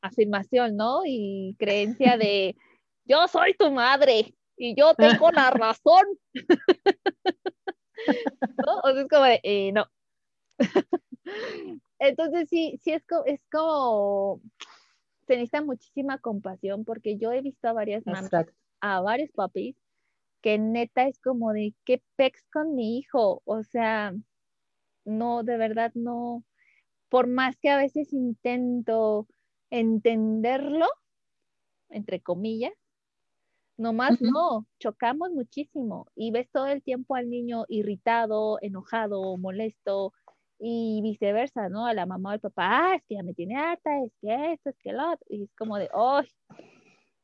afirmación, 0.00 0.76
¿no? 0.76 1.02
Y 1.04 1.56
creencia 1.58 2.16
de 2.16 2.56
yo 3.04 3.26
soy 3.28 3.54
tu 3.54 3.70
madre 3.70 4.34
y 4.56 4.74
yo 4.74 4.94
tengo 4.94 5.30
la 5.30 5.50
razón. 5.50 6.04
¿No? 8.66 8.78
O 8.84 8.92
sea, 8.92 9.02
es 9.02 9.08
como 9.08 9.24
de, 9.24 9.40
eh, 9.42 9.72
no. 9.72 9.86
Entonces 11.98 12.48
sí, 12.48 12.78
sí 12.82 12.92
es, 12.92 13.02
es 13.24 13.40
como, 13.50 14.40
se 15.26 15.34
necesita 15.34 15.62
muchísima 15.62 16.18
compasión 16.18 16.84
porque 16.84 17.16
yo 17.16 17.32
he 17.32 17.40
visto 17.40 17.68
a 17.68 17.72
varias 17.72 18.06
mamás, 18.06 18.30
a 18.80 19.00
varios 19.00 19.30
papis, 19.32 19.76
que 20.42 20.58
neta 20.58 21.08
es 21.08 21.18
como 21.20 21.52
de, 21.52 21.74
¿qué 21.84 22.02
pex 22.16 22.44
con 22.52 22.74
mi 22.74 22.98
hijo? 22.98 23.42
O 23.44 23.62
sea, 23.64 24.14
no, 25.06 25.42
de 25.42 25.56
verdad 25.56 25.92
no, 25.94 26.44
por 27.08 27.26
más 27.28 27.56
que 27.56 27.70
a 27.70 27.78
veces 27.78 28.12
intento 28.12 29.26
entenderlo, 29.70 30.86
entre 31.88 32.20
comillas, 32.20 32.74
nomás 33.76 34.20
no, 34.20 34.66
chocamos 34.78 35.30
muchísimo 35.30 36.06
y 36.14 36.30
ves 36.30 36.48
todo 36.50 36.66
el 36.66 36.82
tiempo 36.82 37.14
al 37.14 37.30
niño 37.30 37.64
irritado, 37.68 38.58
enojado, 38.60 39.36
molesto 39.36 40.12
y 40.58 41.00
viceversa, 41.02 41.68
¿no? 41.68 41.86
A 41.86 41.94
la 41.94 42.06
mamá 42.06 42.30
o 42.30 42.32
al 42.32 42.40
papá, 42.40 42.92
ah, 42.92 42.94
es 42.96 43.02
que 43.06 43.14
ya 43.16 43.22
me 43.22 43.34
tiene 43.34 43.56
harta, 43.56 44.02
es 44.02 44.12
que 44.20 44.52
esto, 44.52 44.70
es 44.70 44.76
que 44.78 44.92
lo 44.92 45.12
otro, 45.12 45.26
y 45.28 45.44
es 45.44 45.54
como 45.54 45.76
de, 45.76 45.88
¡ay! 45.92 46.26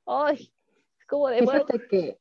¡ay! 0.07 0.53
Es 0.99 1.07
como 1.07 1.29
de, 1.29 1.39
fíjate 1.39 1.87
que, 1.89 2.19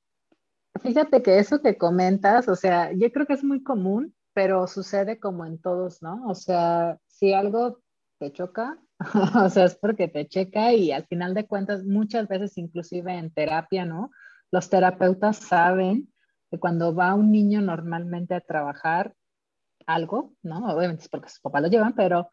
fíjate 0.81 1.21
que 1.21 1.39
eso 1.39 1.61
que 1.61 1.77
comentas, 1.77 2.47
o 2.47 2.55
sea, 2.55 2.91
yo 2.93 3.11
creo 3.11 3.25
que 3.25 3.33
es 3.33 3.43
muy 3.43 3.61
común 3.61 4.15
pero 4.33 4.67
sucede 4.67 5.19
como 5.19 5.45
en 5.45 5.59
todos, 5.59 6.01
¿no? 6.01 6.25
O 6.27 6.35
sea, 6.35 6.97
si 7.07 7.33
algo 7.33 7.79
te 8.19 8.31
choca, 8.31 8.79
o 9.45 9.49
sea, 9.49 9.65
es 9.65 9.75
porque 9.75 10.07
te 10.07 10.27
checa 10.27 10.73
y 10.73 10.91
al 10.91 11.05
final 11.07 11.33
de 11.33 11.47
cuentas, 11.47 11.83
muchas 11.83 12.27
veces 12.27 12.57
inclusive 12.57 13.13
en 13.17 13.31
terapia, 13.31 13.85
¿no? 13.85 14.11
Los 14.51 14.69
terapeutas 14.69 15.37
saben 15.37 16.11
que 16.49 16.59
cuando 16.59 16.93
va 16.93 17.15
un 17.15 17.31
niño 17.31 17.61
normalmente 17.61 18.35
a 18.35 18.41
trabajar 18.41 19.13
algo, 19.87 20.33
¿no? 20.43 20.73
Obviamente 20.73 21.03
es 21.03 21.09
porque 21.09 21.29
sus 21.29 21.39
papás 21.39 21.63
lo 21.63 21.67
llevan, 21.69 21.95
pero 21.95 22.29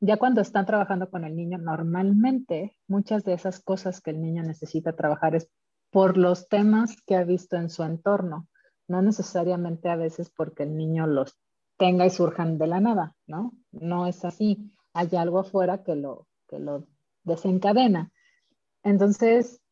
ya 0.00 0.16
cuando 0.16 0.40
están 0.40 0.66
trabajando 0.66 1.10
con 1.10 1.24
el 1.24 1.36
niño, 1.36 1.58
normalmente 1.58 2.76
muchas 2.88 3.24
de 3.24 3.34
esas 3.34 3.60
cosas 3.60 4.00
que 4.00 4.10
el 4.10 4.20
niño 4.20 4.42
necesita 4.42 4.94
trabajar 4.94 5.34
es 5.34 5.48
por 5.90 6.16
los 6.16 6.48
temas 6.48 6.96
que 7.06 7.16
ha 7.16 7.24
visto 7.24 7.56
en 7.56 7.68
su 7.70 7.82
entorno 7.82 8.48
no 8.90 9.02
necesariamente 9.02 9.88
a 9.88 9.94
veces 9.94 10.30
porque 10.30 10.64
el 10.64 10.76
niño 10.76 11.06
los 11.06 11.38
tenga 11.76 12.04
y 12.06 12.10
surjan 12.10 12.58
de 12.58 12.66
la 12.66 12.80
nada, 12.80 13.14
¿no? 13.26 13.52
No 13.70 14.08
es 14.08 14.24
así. 14.24 14.72
Hay 14.92 15.14
algo 15.16 15.38
afuera 15.38 15.84
que 15.84 15.94
lo, 15.94 16.26
que 16.48 16.58
lo 16.58 16.88
desencadena. 17.22 18.10
Entonces, 18.82 19.62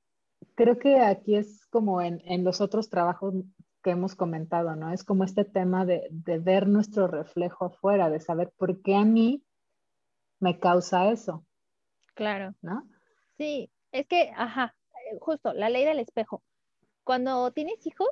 creo 0.54 0.78
que 0.78 1.00
aquí 1.00 1.34
es 1.34 1.66
como 1.66 2.00
en, 2.00 2.44
los 2.44 2.60
otros 2.60 2.90
trabajos 2.90 3.34
que 3.82 3.90
hemos 3.90 4.14
comentado, 4.14 4.76
¿no? 4.76 4.92
Es 4.92 5.02
como 5.02 5.24
este 5.24 5.44
tema 5.44 5.84
de, 5.84 6.06
de, 6.10 6.38
ver 6.38 6.68
nuestro 6.68 7.08
reflejo 7.08 7.64
afuera, 7.64 8.10
de 8.10 8.20
saber 8.20 8.52
por 8.56 8.82
qué 8.82 8.94
a 8.94 9.04
mí 9.04 9.42
me 10.38 10.60
causa 10.60 11.10
eso. 11.10 11.44
Claro. 12.14 12.54
¿No? 12.62 12.88
Sí, 13.36 13.68
es 13.90 14.06
que, 14.06 14.32
ajá, 14.36 14.76
justo, 15.20 15.52
la 15.54 15.70
ley 15.70 15.84
del 15.84 15.98
espejo. 15.98 16.40
Cuando 17.02 17.50
tienes 17.50 17.84
hijos, 17.84 18.10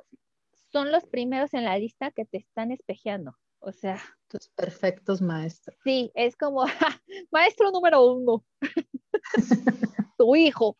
son 0.71 0.91
los 0.91 1.05
primeros 1.05 1.53
en 1.53 1.63
la 1.63 1.77
lista 1.77 2.11
que 2.11 2.25
te 2.25 2.37
están 2.37 2.71
espejeando. 2.71 3.35
O 3.59 3.71
sea. 3.71 3.99
Tus 4.27 4.49
perfectos 4.49 5.21
maestros. 5.21 5.77
Sí, 5.83 6.11
es 6.13 6.35
como, 6.35 6.65
maestro 7.31 7.71
número 7.71 8.05
uno, 8.05 8.45
tu 10.17 10.35
hijo. 10.35 10.77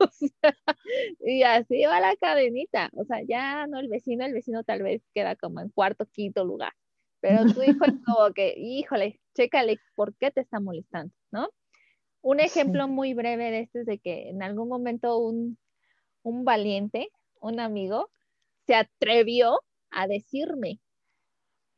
y 1.20 1.42
así 1.42 1.84
va 1.84 2.00
la 2.00 2.16
cadenita. 2.16 2.90
O 2.94 3.04
sea, 3.04 3.22
ya 3.22 3.66
no 3.66 3.78
el 3.78 3.88
vecino, 3.88 4.24
el 4.24 4.32
vecino 4.32 4.64
tal 4.64 4.82
vez 4.82 5.02
queda 5.14 5.36
como 5.36 5.60
en 5.60 5.70
cuarto, 5.70 6.06
quinto 6.06 6.44
lugar. 6.44 6.72
Pero 7.20 7.52
tu 7.52 7.62
hijo 7.62 7.84
es 7.84 7.94
como 8.04 8.32
que, 8.32 8.54
híjole, 8.56 9.20
chécale, 9.34 9.78
¿por 9.96 10.14
qué 10.16 10.30
te 10.30 10.40
está 10.40 10.60
molestando? 10.60 11.12
¿No? 11.32 11.50
Un 12.20 12.40
ejemplo 12.40 12.86
muy 12.88 13.14
breve 13.14 13.50
de 13.50 13.60
esto 13.60 13.80
es 13.80 13.86
de 13.86 13.98
que 13.98 14.28
en 14.28 14.42
algún 14.42 14.68
momento 14.68 15.18
un, 15.18 15.58
un 16.22 16.44
valiente, 16.44 17.10
un 17.40 17.58
amigo, 17.58 18.10
se 18.68 18.74
atrevió 18.74 19.62
a 19.90 20.06
decirme, 20.06 20.78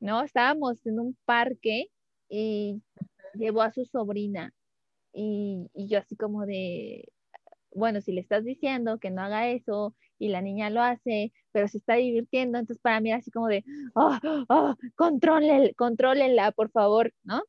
¿no? 0.01 0.23
Estábamos 0.23 0.85
en 0.87 0.99
un 0.99 1.17
parque 1.25 1.87
y 2.29 2.83
llevó 3.35 3.63
a 3.63 3.71
su 3.73 3.85
sobrina 3.85 4.53
y, 5.13 5.71
yo 5.73 6.01
así 6.01 6.17
como 6.17 6.47
de, 6.47 7.09
bueno, 7.73 8.01
si 8.01 8.11
le 8.11 8.21
estás 8.21 8.45
diciendo 8.45 8.99
que 8.99 9.11
no 9.11 9.23
haga 9.23 9.51
eso 9.51 9.95
y 10.19 10.31
la 10.31 10.43
niña 10.43 10.69
lo 10.69 10.83
hace, 10.83 11.33
pero 11.53 11.69
se 11.69 11.79
está 11.79 11.95
divirtiendo, 11.95 12.59
entonces 12.59 12.83
para 12.83 13.01
mí 13.01 13.13
así 13.13 13.31
como 13.31 13.47
de, 13.47 13.65
oh, 13.95 14.19
oh, 14.49 14.75
contrólenla, 15.77 16.51
por 16.51 16.73
favor, 16.73 17.15
¿no? 17.23 17.45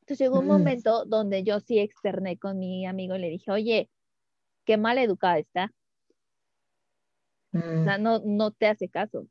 Entonces 0.00 0.18
llegó 0.18 0.38
un 0.38 0.46
mm. 0.46 0.48
momento 0.48 1.04
donde 1.04 1.44
yo 1.44 1.60
sí 1.60 1.78
externé 1.78 2.38
con 2.38 2.58
mi 2.58 2.86
amigo 2.86 3.16
y 3.16 3.18
le 3.18 3.28
dije, 3.28 3.50
oye, 3.50 3.90
qué 4.64 4.78
mal 4.78 4.96
educada 4.96 5.38
está. 5.38 5.74
O 7.54 7.84
sea, 7.84 7.98
mm. 7.98 8.02
no, 8.02 8.20
no 8.24 8.50
te 8.50 8.66
hace 8.66 8.88
caso. 8.88 9.26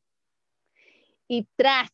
Y 1.28 1.48
tras, 1.56 1.90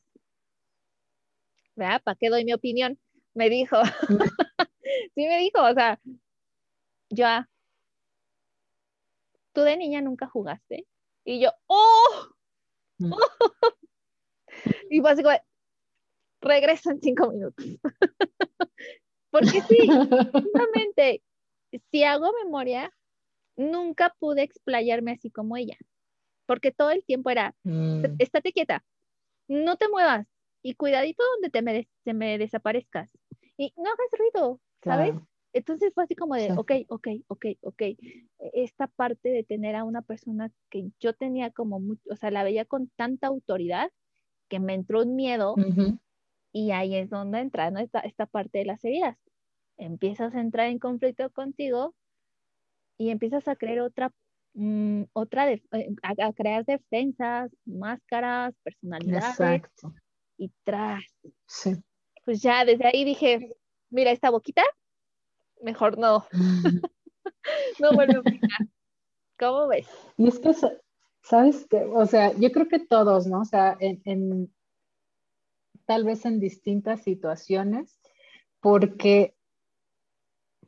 ¿verdad? 1.75 2.01
¿Para 2.03 2.17
qué 2.17 2.29
doy 2.29 2.43
mi 2.43 2.53
opinión? 2.53 2.99
Me 3.33 3.49
dijo, 3.49 3.77
sí 5.15 5.27
me 5.27 5.37
dijo, 5.37 5.63
o 5.63 5.73
sea, 5.73 5.99
ya, 7.09 7.49
tú 9.53 9.61
de 9.61 9.77
niña 9.77 10.01
nunca 10.01 10.27
jugaste. 10.27 10.85
Y 11.23 11.39
yo, 11.39 11.51
¡oh! 11.67 12.29
Mm. 12.97 13.13
y 14.89 14.99
básicamente, 14.99 15.45
regreso 16.41 16.91
en 16.91 17.01
cinco 17.01 17.31
minutos. 17.31 17.65
Porque 19.29 19.61
sí, 19.61 19.87
justamente, 20.31 21.21
si 21.91 22.03
hago 22.03 22.31
memoria, 22.43 22.91
nunca 23.55 24.15
pude 24.19 24.41
explayarme 24.41 25.11
así 25.11 25.29
como 25.29 25.57
ella 25.57 25.77
porque 26.47 26.71
todo 26.71 26.89
el 26.89 27.03
tiempo 27.03 27.29
era, 27.29 27.53
mm. 27.63 28.05
estate 28.17 28.51
quieta, 28.51 28.83
no 29.47 29.75
te 29.75 29.87
muevas 29.89 30.25
y 30.63 30.73
cuidadito 30.73 31.23
donde 31.33 31.49
te 31.49 31.61
me, 31.61 31.87
me 32.05 32.37
desaparezcas 32.39 33.11
y 33.57 33.73
no 33.77 33.83
hagas 33.83 34.07
ruido, 34.17 34.59
¿sabes? 34.83 35.13
Entonces 35.53 35.91
fue 35.93 36.03
así 36.03 36.15
como 36.15 36.35
de, 36.35 36.51
ok, 36.53 36.71
ok, 36.89 37.07
ok, 37.27 37.45
ok. 37.61 37.81
Esta 38.53 38.87
parte 38.87 39.29
de 39.29 39.43
tener 39.43 39.75
a 39.75 39.83
una 39.83 40.01
persona 40.01 40.51
que 40.69 40.91
yo 40.99 41.13
tenía 41.13 41.51
como, 41.51 41.79
mucho, 41.79 42.01
o 42.11 42.15
sea, 42.15 42.31
la 42.31 42.43
veía 42.43 42.65
con 42.65 42.89
tanta 42.95 43.27
autoridad 43.27 43.91
que 44.49 44.59
me 44.59 44.73
entró 44.73 45.01
un 45.01 45.15
miedo 45.15 45.55
y 46.51 46.71
ahí 46.71 46.95
es 46.95 47.09
donde 47.09 47.39
entra 47.39 47.71
¿no? 47.71 47.79
esta, 47.79 47.99
esta 47.99 48.25
parte 48.25 48.59
de 48.59 48.65
las 48.65 48.83
heridas. 48.85 49.17
Empiezas 49.77 50.35
a 50.35 50.41
entrar 50.41 50.67
en 50.67 50.79
conflicto 50.79 51.29
contigo 51.31 51.95
y 52.97 53.09
empiezas 53.09 53.47
a 53.47 53.55
creer 53.55 53.81
otra 53.81 54.13
Mm, 54.59 55.03
otra, 55.13 55.45
de, 55.45 55.61
eh, 55.71 55.95
a, 56.01 56.33
crear 56.33 56.65
defensas, 56.65 57.51
máscaras, 57.63 58.55
personalidades. 58.63 59.29
Exacto. 59.29 59.93
Y 60.35 60.51
tras. 60.63 61.03
Sí. 61.45 61.75
Pues 62.25 62.41
ya 62.41 62.65
desde 62.65 62.87
ahí 62.87 63.05
dije, 63.05 63.55
mira, 63.91 64.09
esta 64.09 64.31
boquita, 64.31 64.63
mejor 65.61 65.99
no. 65.99 66.25
no 67.79 67.93
vuelvo 67.93 68.19
a 68.19 68.23
picar. 68.23 68.67
¿Cómo 69.37 69.67
ves? 69.67 69.87
Y 70.17 70.27
es 70.27 70.39
que, 70.39 70.51
¿sabes 71.21 71.67
qué? 71.69 71.83
O 71.83 72.07
sea, 72.07 72.33
yo 72.33 72.51
creo 72.51 72.67
que 72.67 72.79
todos, 72.79 73.27
¿no? 73.27 73.41
O 73.41 73.45
sea, 73.45 73.77
en, 73.79 74.51
tal 75.85 76.03
vez 76.03 76.25
en 76.25 76.39
distintas 76.39 77.03
situaciones, 77.03 77.99
porque, 78.59 79.35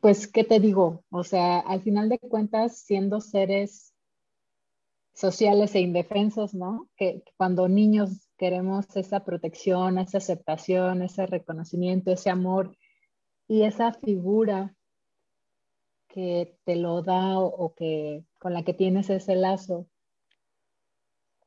pues, 0.02 0.28
¿qué 0.28 0.44
te 0.44 0.60
digo? 0.60 1.04
O 1.10 1.24
sea, 1.24 1.60
al 1.60 1.82
final 1.82 2.10
de 2.10 2.20
cuentas, 2.20 2.80
siendo 2.80 3.22
seres 3.22 3.94
sociales 5.14 5.76
e 5.76 5.82
indefensos, 5.82 6.54
¿no? 6.54 6.88
Que, 6.96 7.24
cuando 7.38 7.68
niños 7.68 8.30
queremos 8.38 8.96
esa 8.96 9.26
protección, 9.26 10.00
esa 10.00 10.20
aceptación, 10.20 11.02
ese 11.02 11.26
reconocimiento, 11.26 12.12
ese 12.12 12.30
amor 12.30 12.78
y 13.48 13.64
esa 13.64 13.94
figura 13.94 14.74
que 16.08 16.58
te 16.64 16.76
lo 16.76 17.02
da 17.04 17.38
o, 17.40 17.74
que 17.76 18.24
con 18.40 18.54
la 18.54 18.64
que 18.64 18.74
tienes 18.74 19.10
ese 19.10 19.36
lazo 19.36 19.88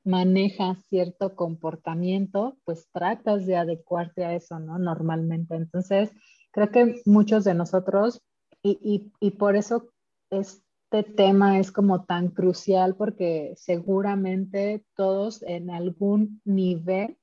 maneja 0.04 0.76
cierto 0.88 1.34
comportamiento, 1.34 2.58
pues 2.64 2.88
tratas 2.92 3.46
de 3.46 3.56
adecuarte 3.56 4.24
a 4.24 4.34
eso, 4.34 4.58
¿no? 4.58 4.78
Normalmente. 4.78 5.54
Entonces, 5.54 6.10
creo 6.50 6.70
que 6.70 7.00
muchos 7.06 7.44
de 7.44 7.54
nosotros, 7.54 8.20
y, 8.62 8.78
y, 8.82 9.12
y 9.20 9.30
por 9.32 9.56
eso 9.56 9.92
es 10.30 10.62
este 10.92 11.10
tema 11.10 11.58
es 11.58 11.72
como 11.72 12.04
tan 12.04 12.28
crucial 12.28 12.94
porque 12.96 13.54
seguramente 13.56 14.84
todos 14.94 15.42
en 15.42 15.70
algún 15.70 16.42
nivel 16.44 17.16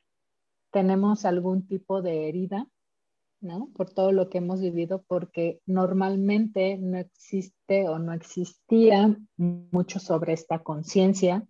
tenemos 0.71 1.23
algún 1.23 1.67
tipo 1.67 2.01
de 2.01 2.29
herida, 2.29 2.67
¿no? 3.41 3.69
Por 3.75 3.91
todo 3.91 4.11
lo 4.11 4.27
que 4.27 4.39
hemos 4.39 4.59
vivido, 4.59 5.03
porque 5.07 5.61
normalmente 5.67 6.79
no 6.79 6.97
existe 6.97 7.87
o 7.87 7.99
no 7.99 8.13
existía 8.13 9.15
mucho 9.37 9.99
sobre 9.99 10.33
esta 10.33 10.63
conciencia 10.63 11.45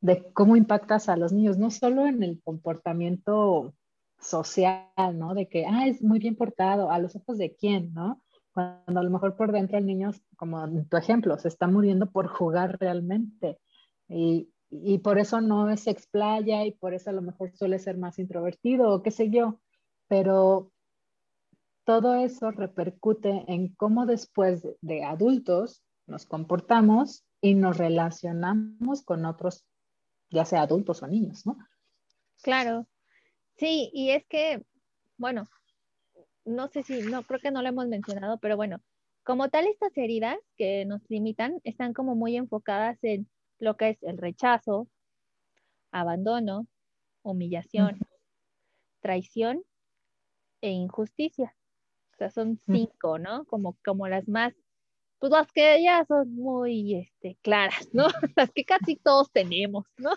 de 0.00 0.32
cómo 0.32 0.56
impactas 0.56 1.08
a 1.08 1.16
los 1.16 1.32
niños, 1.32 1.56
no 1.56 1.70
solo 1.70 2.06
en 2.08 2.24
el 2.24 2.42
comportamiento 2.42 3.74
social, 4.20 4.88
¿no? 5.14 5.34
De 5.34 5.48
que, 5.48 5.66
ah, 5.66 5.86
es 5.86 6.02
muy 6.02 6.18
bien 6.18 6.34
portado, 6.34 6.90
a 6.90 6.98
los 6.98 7.14
ojos 7.14 7.38
de 7.38 7.54
quién, 7.54 7.94
¿no? 7.94 8.20
Cuando 8.58 9.00
a 9.00 9.02
lo 9.02 9.10
mejor 9.10 9.36
por 9.36 9.52
dentro 9.52 9.78
el 9.78 9.86
niño, 9.86 10.10
como 10.36 10.64
en 10.64 10.88
tu 10.88 10.96
ejemplo, 10.96 11.38
se 11.38 11.48
está 11.48 11.66
muriendo 11.66 12.10
por 12.10 12.28
jugar 12.28 12.78
realmente. 12.80 13.58
Y, 14.08 14.50
y 14.70 14.98
por 14.98 15.18
eso 15.18 15.40
no 15.40 15.74
se 15.76 15.90
explaya 15.90 16.64
y 16.64 16.72
por 16.72 16.94
eso 16.94 17.10
a 17.10 17.12
lo 17.12 17.22
mejor 17.22 17.52
suele 17.56 17.78
ser 17.78 17.96
más 17.96 18.18
introvertido 18.18 18.90
o 18.90 19.02
qué 19.02 19.10
sé 19.10 19.30
yo. 19.30 19.60
Pero 20.08 20.72
todo 21.84 22.14
eso 22.16 22.50
repercute 22.50 23.44
en 23.48 23.74
cómo 23.74 24.06
después 24.06 24.66
de 24.80 25.04
adultos 25.04 25.82
nos 26.06 26.26
comportamos 26.26 27.24
y 27.40 27.54
nos 27.54 27.78
relacionamos 27.78 29.02
con 29.04 29.24
otros, 29.24 29.64
ya 30.30 30.44
sea 30.44 30.62
adultos 30.62 31.02
o 31.02 31.06
niños, 31.06 31.46
¿no? 31.46 31.56
Claro. 32.42 32.86
Sí, 33.56 33.90
y 33.92 34.10
es 34.10 34.24
que, 34.26 34.64
bueno, 35.16 35.44
no 36.48 36.68
sé 36.68 36.82
si, 36.82 37.02
no, 37.02 37.22
creo 37.22 37.40
que 37.40 37.50
no 37.50 37.62
lo 37.62 37.68
hemos 37.68 37.86
mencionado, 37.86 38.38
pero 38.38 38.56
bueno, 38.56 38.80
como 39.22 39.48
tal 39.50 39.66
estas 39.66 39.96
heridas 39.96 40.38
que 40.56 40.84
nos 40.86 41.02
limitan 41.10 41.60
están 41.64 41.92
como 41.92 42.14
muy 42.14 42.36
enfocadas 42.36 42.98
en 43.02 43.28
lo 43.58 43.76
que 43.76 43.90
es 43.90 44.02
el 44.02 44.18
rechazo, 44.18 44.88
abandono, 45.90 46.66
humillación, 47.22 47.98
traición 49.00 49.62
e 50.60 50.70
injusticia. 50.70 51.54
O 52.14 52.16
sea, 52.16 52.30
son 52.30 52.60
cinco, 52.66 53.18
¿no? 53.18 53.44
Como, 53.44 53.76
como 53.84 54.08
las 54.08 54.26
más, 54.28 54.54
pues 55.18 55.30
las 55.30 55.52
que 55.52 55.82
ya 55.82 56.04
son 56.06 56.34
muy 56.34 56.94
este, 56.94 57.36
claras, 57.42 57.88
¿no? 57.92 58.06
Las 58.36 58.50
que 58.50 58.64
casi 58.64 58.96
todos 58.96 59.30
tenemos, 59.30 59.84
¿no? 59.98 60.10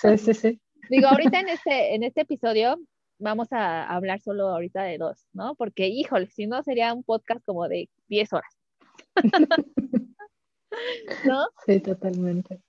sí, 0.00 0.18
sí, 0.18 0.34
sí. 0.34 0.60
Digo, 0.88 1.08
ahorita 1.08 1.40
en 1.40 1.48
este, 1.48 1.94
en 1.94 2.02
este 2.02 2.22
episodio 2.22 2.78
vamos 3.18 3.52
a 3.52 3.84
hablar 3.86 4.20
solo 4.20 4.48
ahorita 4.48 4.82
de 4.82 4.98
dos, 4.98 5.26
¿no? 5.32 5.54
Porque, 5.54 5.88
híjole, 5.88 6.26
si 6.30 6.46
no 6.46 6.62
sería 6.62 6.92
un 6.92 7.04
podcast 7.04 7.44
como 7.44 7.68
de 7.68 7.88
10 8.08 8.32
horas. 8.32 8.58
¿No? 11.24 11.46
Sí, 11.66 11.80
totalmente. 11.80 12.60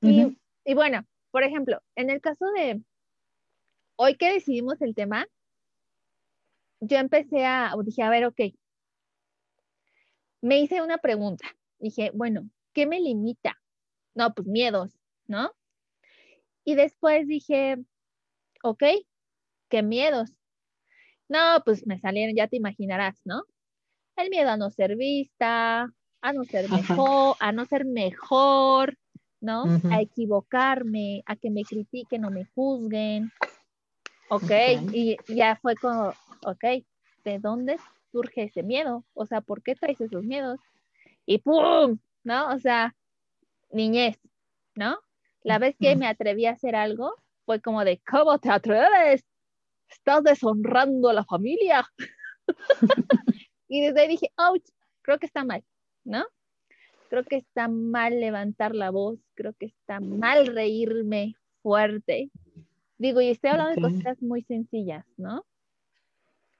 Y, 0.00 0.36
y, 0.64 0.74
bueno, 0.74 1.04
por 1.30 1.42
ejemplo, 1.42 1.80
en 1.94 2.10
el 2.10 2.20
caso 2.20 2.46
de 2.56 2.82
hoy 3.96 4.16
que 4.16 4.32
decidimos 4.32 4.80
el 4.80 4.94
tema, 4.94 5.26
yo 6.80 6.96
empecé 6.96 7.44
a, 7.44 7.74
dije, 7.84 8.02
a 8.02 8.10
ver, 8.10 8.24
ok, 8.24 8.40
me 10.40 10.60
hice 10.60 10.80
una 10.80 10.98
pregunta. 10.98 11.46
Dije, 11.78 12.10
bueno, 12.14 12.48
¿qué 12.72 12.86
me 12.86 13.00
limita? 13.00 13.60
No, 14.14 14.32
pues 14.34 14.48
miedos, 14.48 14.98
¿no? 15.26 15.52
Y 16.64 16.74
después 16.74 17.26
dije, 17.26 17.76
ok, 18.62 18.82
¿Qué 19.70 19.82
miedos? 19.82 20.32
No, 21.28 21.62
pues 21.64 21.86
me 21.86 21.98
salieron, 22.00 22.34
ya 22.34 22.48
te 22.48 22.56
imaginarás, 22.56 23.20
¿no? 23.24 23.44
El 24.16 24.28
miedo 24.28 24.50
a 24.50 24.56
no 24.56 24.68
ser 24.70 24.96
vista, 24.96 25.88
a 26.20 26.32
no 26.32 26.44
ser 26.44 26.68
mejor, 26.68 27.36
a 27.38 27.52
no 27.52 27.64
ser 27.64 27.84
mejor, 27.84 28.98
¿no? 29.40 29.64
A 29.90 30.00
equivocarme, 30.02 31.22
a 31.24 31.36
que 31.36 31.50
me 31.50 31.62
critiquen 31.62 32.24
o 32.24 32.30
me 32.30 32.44
juzguen. 32.46 33.30
Ok, 34.28 34.42
okay. 34.42 34.86
y 34.92 35.16
ya 35.28 35.56
fue 35.62 35.76
como, 35.76 36.12
ok, 36.44 36.84
¿de 37.24 37.38
dónde 37.38 37.78
surge 38.10 38.44
ese 38.44 38.64
miedo? 38.64 39.04
O 39.14 39.24
sea, 39.24 39.40
¿por 39.40 39.62
qué 39.62 39.76
traes 39.76 40.00
esos 40.00 40.24
miedos? 40.24 40.58
Y 41.26 41.38
¡pum! 41.38 41.98
¿No? 42.24 42.52
O 42.52 42.58
sea, 42.58 42.96
niñez, 43.70 44.18
¿no? 44.74 44.98
La 45.42 45.58
vez 45.58 45.76
que 45.78 45.94
me 45.94 46.08
atreví 46.08 46.46
a 46.46 46.52
hacer 46.52 46.74
algo, 46.74 47.14
fue 47.46 47.60
como 47.60 47.84
de, 47.84 48.02
¿cómo 48.10 48.38
te 48.38 48.50
atreves? 48.50 49.24
Estás 49.90 50.22
deshonrando 50.22 51.08
a 51.08 51.14
la 51.14 51.24
familia. 51.24 51.86
y 53.68 53.80
desde 53.82 54.00
ahí 54.00 54.08
dije, 54.08 54.32
ouch, 54.36 54.66
creo 55.02 55.18
que 55.18 55.26
está 55.26 55.44
mal, 55.44 55.64
¿no? 56.04 56.24
Creo 57.08 57.24
que 57.24 57.36
está 57.36 57.68
mal 57.68 58.20
levantar 58.20 58.74
la 58.74 58.90
voz, 58.90 59.18
creo 59.34 59.52
que 59.54 59.66
está 59.66 60.00
mal 60.00 60.46
reírme 60.46 61.34
fuerte. 61.62 62.30
Digo, 62.98 63.20
y 63.20 63.30
estoy 63.30 63.50
hablando 63.50 63.88
de 63.88 63.96
cosas 63.96 64.22
muy 64.22 64.42
sencillas, 64.42 65.04
¿no? 65.16 65.44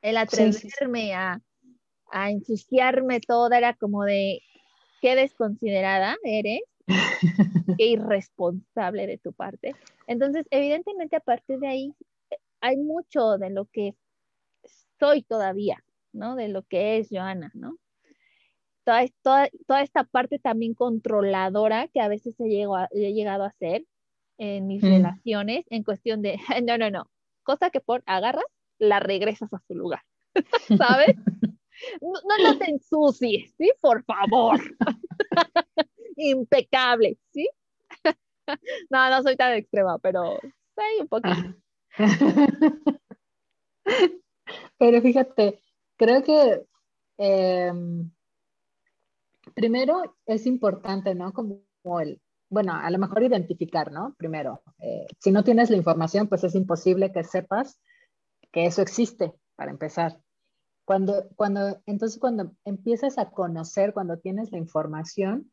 El 0.03 0.17
atreverme 0.17 1.15
A, 1.15 1.41
a 2.11 2.31
ensuciarme 2.31 3.21
toda 3.21 3.59
era 3.59 3.75
como 3.75 4.05
de, 4.05 4.41
qué 5.01 5.15
desconsiderada 5.17 6.17
eres, 6.25 6.63
qué 7.79 7.87
irresponsable 7.87 9.07
de 9.07 9.19
tu 9.19 9.33
parte. 9.33 9.75
Entonces, 10.07 10.47
evidentemente 10.51 11.17
a 11.17 11.21
partir 11.21 11.59
de 11.59 11.69
ahí 11.69 11.95
hay 12.61 12.77
mucho 12.77 13.39
de 13.39 13.51
lo 13.51 13.67
que 13.67 13.95
soy 14.99 15.23
todavía, 15.23 15.83
¿no? 16.13 16.37
De 16.37 16.49
lo 16.49 16.63
que 16.63 16.99
es 16.99 17.09
Joana, 17.11 17.51
¿no? 17.55 17.77
Toda, 18.85 19.05
toda, 19.23 19.49
toda 19.67 19.83
esta 19.83 20.05
parte 20.05 20.39
también 20.39 20.75
controladora 20.75 21.89
que 21.89 22.01
a 22.01 22.09
veces 22.09 22.35
he, 22.41 22.67
he 22.93 23.13
llegado 23.13 23.45
a 23.45 23.49
hacer 23.49 23.85
en 24.39 24.67
mis 24.67 24.83
mm. 24.83 24.87
relaciones 24.87 25.67
en 25.71 25.85
cuestión 25.85 26.23
de, 26.23 26.39
no, 26.67 26.79
no, 26.79 26.91
no, 26.91 27.11
cosa 27.43 27.71
que 27.71 27.81
por 27.81 28.03
agarras, 28.07 28.45
la 28.79 28.99
regresas 28.99 29.53
a 29.53 29.61
su 29.67 29.75
lugar, 29.75 30.03
¿sabes? 30.79 31.17
No, 32.01 32.45
no, 32.45 32.59
te 32.59 32.71
ensucies, 32.71 33.55
¿sí? 33.57 33.71
Por 33.81 34.05
favor. 34.05 34.59
Impecable, 36.17 37.19
¿sí? 37.33 37.49
no, 38.91 39.11
no 39.11 39.23
soy 39.23 39.37
tan 39.37 39.55
extrema, 39.55 39.99
pero 39.99 40.39
hay 40.77 41.01
un 41.01 41.09
poquito. 41.09 41.55
Pero 44.79 45.03
fíjate, 45.03 45.63
creo 45.97 46.23
que 46.23 46.67
em, 47.19 48.11
primero 49.55 50.17
es 50.27 50.47
importante, 50.47 51.15
¿no? 51.15 51.33
Como 51.33 51.63
el, 52.01 52.21
bueno, 52.49 52.75
a 52.75 52.91
lo 52.91 52.99
mejor 52.99 53.23
identificar, 53.23 53.93
¿no? 53.93 54.15
Primero, 54.19 54.63
eh, 54.79 55.07
si 55.19 55.31
no 55.31 55.45
tienes 55.45 55.71
la 55.71 55.77
información, 55.77 56.29
pues 56.29 56.45
es 56.45 56.55
imposible 56.55 57.13
que 57.13 57.25
sepas 57.25 57.81
que 58.53 58.67
eso 58.67 58.83
existe, 58.83 59.35
para 59.55 59.71
empezar. 59.71 60.21
Cuando, 60.85 61.29
cuando, 61.37 61.81
entonces, 61.87 62.19
cuando 62.19 62.53
empiezas 62.65 63.19
a 63.19 63.31
conocer, 63.31 63.93
cuando 63.93 64.19
tienes 64.19 64.51
la 64.51 64.59
información, 64.59 65.53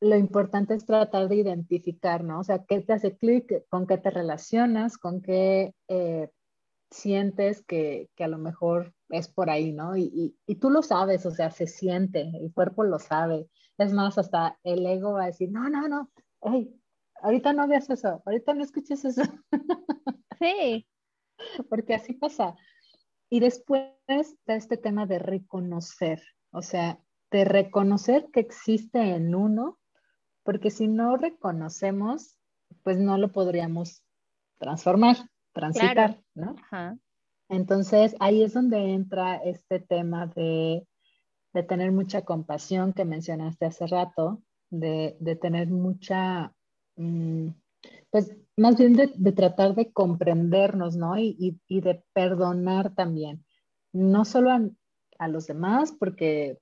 lo 0.00 0.16
importante 0.16 0.74
es 0.74 0.86
tratar 0.86 1.28
de 1.28 1.36
identificar, 1.36 2.24
¿no? 2.24 2.40
O 2.40 2.44
sea, 2.44 2.64
qué 2.64 2.80
te 2.80 2.94
hace 2.94 3.16
clic, 3.16 3.66
con 3.68 3.86
qué 3.86 3.98
te 3.98 4.10
relacionas, 4.10 4.96
con 4.96 5.20
qué 5.20 5.74
eh, 5.88 6.30
sientes 6.90 7.62
que, 7.62 8.08
a 8.18 8.28
lo 8.28 8.38
mejor 8.38 8.94
es 9.10 9.28
por 9.28 9.50
ahí, 9.50 9.72
¿no? 9.72 9.96
Y, 9.96 10.34
tú 10.60 10.70
lo 10.70 10.82
sabes, 10.82 11.26
o 11.26 11.30
sea, 11.30 11.50
se 11.50 11.66
siente, 11.66 12.22
el 12.22 12.52
cuerpo 12.52 12.82
lo 12.84 12.98
sabe. 12.98 13.48
Es 13.76 13.92
más, 13.92 14.16
hasta 14.18 14.58
el 14.62 14.86
ego 14.86 15.12
va 15.12 15.24
a 15.24 15.26
decir, 15.26 15.50
no, 15.50 15.68
no, 15.68 15.86
no, 15.88 16.10
hey, 16.42 16.74
ahorita 17.22 17.52
no 17.52 17.68
veas 17.68 17.90
eso, 17.90 18.22
ahorita 18.24 18.54
no 18.54 18.64
escuches 18.64 19.04
eso. 19.04 19.22
Sí. 20.40 20.86
Porque 21.68 21.94
así 21.94 22.14
pasa. 22.14 22.56
Y 23.28 23.40
después 23.40 23.92
está 24.06 24.54
este 24.54 24.78
tema 24.78 25.04
de 25.04 25.18
reconocer, 25.18 26.22
o 26.50 26.62
sea, 26.62 26.98
de 27.30 27.44
reconocer 27.44 28.30
que 28.32 28.40
existe 28.40 28.98
en 28.98 29.34
uno 29.34 29.78
porque 30.42 30.70
si 30.70 30.88
no 30.88 31.16
reconocemos, 31.16 32.38
pues 32.82 32.98
no 32.98 33.18
lo 33.18 33.28
podríamos 33.28 34.02
transformar, 34.58 35.16
transitar, 35.52 36.22
¿no? 36.34 36.56
Entonces, 37.48 38.14
ahí 38.20 38.42
es 38.42 38.54
donde 38.54 38.92
entra 38.92 39.36
este 39.36 39.80
tema 39.80 40.26
de, 40.28 40.86
tener 41.66 41.90
mucha 41.90 42.22
compasión 42.22 42.92
que 42.92 43.04
mencionaste 43.04 43.66
hace 43.66 43.86
rato, 43.88 44.40
de, 44.70 45.38
tener 45.40 45.68
mucha, 45.68 46.54
mm, 46.96 47.48
pues 48.10 48.36
más 48.56 48.76
bien 48.76 48.94
de, 48.94 49.32
tratar 49.32 49.74
de 49.74 49.92
comprendernos, 49.92 50.96
¿no? 50.96 51.18
Y, 51.18 51.58
de 51.68 52.04
perdonar 52.12 52.94
también, 52.94 53.44
no 53.92 54.24
solo 54.24 54.50
a, 54.52 55.28
los 55.28 55.46
demás, 55.48 55.92
porque 55.92 56.58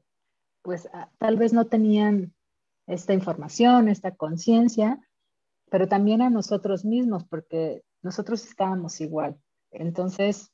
pues 0.63 0.89
tal 1.19 1.37
vez 1.37 1.53
no 1.53 1.67
tenían 1.67 2.35
esta 2.89 3.13
información, 3.13 3.89
esta 3.89 4.17
conciencia, 4.17 4.99
pero 5.71 5.87
también 5.87 6.23
a 6.23 6.31
nosotros 6.31 6.85
mismos, 6.85 7.25
porque 7.25 7.83
nosotros 8.03 8.45
estábamos 8.45 9.01
igual. 9.01 9.39
Entonces, 9.71 10.51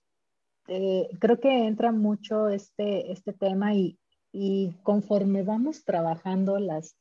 eh, 0.66 1.08
creo 1.20 1.40
que 1.40 1.66
entra 1.66 1.92
mucho 1.92 2.48
este, 2.48 3.12
este 3.12 3.32
tema 3.32 3.74
y, 3.74 3.98
conforme 4.82 5.44
vamos 5.44 5.84
trabajando 5.84 6.58
las, 6.58 6.96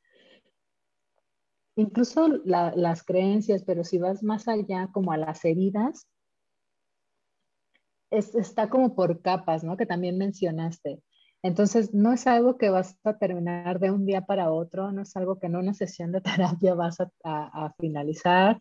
incluso 1.75 2.27
las 2.27 3.03
creencias, 3.03 3.63
pero 3.63 3.83
si 3.83 3.97
vas 3.97 4.21
más 4.21 4.47
allá 4.47 4.89
como 4.93 5.11
a 5.11 5.17
las 5.17 5.43
heridas, 5.43 6.07
está 8.11 8.69
como 8.69 8.93
por 8.93 9.21
capas, 9.23 9.63
¿no? 9.63 9.77
Que 9.77 9.87
también 9.87 10.19
mencionaste. 10.19 11.01
Entonces, 11.43 11.93
no 11.93 12.13
es 12.13 12.25
algo 12.25 12.58
que 12.58 12.69
vas 12.69 12.97
a 13.03 13.17
terminar 13.17 13.79
de 13.79 13.91
un 13.91 14.06
día 14.06 14.21
para 14.21 14.51
otro, 14.51 14.91
no 14.91 15.01
es 15.03 15.15
algo 15.15 15.39
que 15.39 15.47
en 15.47 15.58
una 15.58 15.73
sesión 15.73 16.12
de 16.12 16.21
terapia 16.62 16.73
vas 16.73 16.97
a, 17.23 17.73
finalizar, 17.77 18.60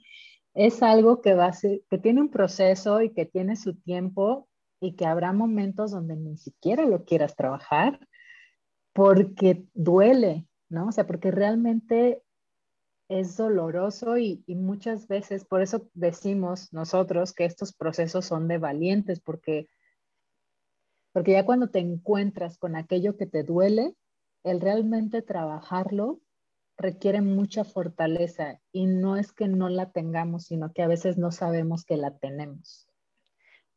es 0.55 0.83
algo 0.83 1.23
que 1.23 1.35
tiene 2.03 2.21
un 2.21 2.29
proceso 2.29 3.01
y 3.01 3.11
que 3.11 3.25
tiene 3.25 3.57
su 3.57 3.75
tiempo 3.75 4.49
y 4.81 4.97
que 4.97 5.07
habrá 5.07 5.33
momentos 5.33 5.93
donde 5.93 6.17
ni 6.17 6.37
siquiera 6.37 6.85
lo 6.85 7.05
quieras 7.05 7.37
trabajar 7.37 7.99
porque 8.93 9.65
duele, 9.75 10.47
¿no? 10.69 10.89
O 10.89 10.93
sea, 10.93 11.07
porque 11.07 11.31
realmente 11.31 12.23
es 13.09 13.37
doloroso 13.37 14.19
y, 14.19 14.43
muchas 14.49 15.07
veces, 15.07 15.45
por 15.45 15.63
eso 15.63 15.89
decimos 15.95 16.73
nosotros 16.73 17.33
que 17.33 17.45
estos 17.45 17.73
procesos 17.73 18.25
son 18.25 18.49
de 18.49 18.59
valientes, 18.59 19.21
porque, 19.21 19.69
porque 21.13 21.33
ya 21.33 21.45
cuando 21.45 21.69
te 21.69 21.79
encuentras 21.79 22.59
con 22.59 22.77
aquello 22.77 23.17
que 23.17 23.27
te 23.27 23.43
duele, 23.43 23.95
el 24.45 24.61
realmente 24.61 25.23
trabajarlo 25.23 26.21
requiere 26.77 27.21
mucha 27.21 27.65
fortaleza 27.65 28.61
y 28.73 28.87
no 28.87 29.17
es 29.17 29.33
que 29.33 29.47
no 29.47 29.69
la 29.69 29.93
tengamos, 29.93 30.45
sino 30.45 30.73
que 30.73 30.83
a 30.83 30.89
veces 30.89 31.19
no 31.19 31.31
sabemos 31.31 31.85
que 31.85 31.97
la 31.97 32.17
tenemos. 32.17 32.89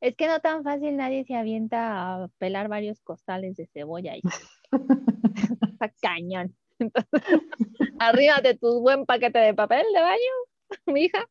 Es 0.02 0.16
que 0.16 0.28
no 0.28 0.40
tan 0.40 0.64
fácil 0.64 0.98
nadie 0.98 1.24
se 1.26 1.36
avienta 1.36 2.24
a 2.24 2.28
pelar 2.38 2.68
varios 2.68 3.02
costales 3.02 3.56
de 3.56 3.68
cebolla 3.68 4.14
ahí. 4.14 4.22
Está 5.74 5.94
cañón. 6.02 6.56
arriba 8.00 8.42
de 8.42 8.56
tu 8.56 8.82
buen 8.82 9.06
paquete 9.06 9.40
de 9.40 9.54
papel 9.54 9.86
de 9.94 10.02
baño, 10.02 10.34
mi 10.88 11.04
hija. 11.06 11.30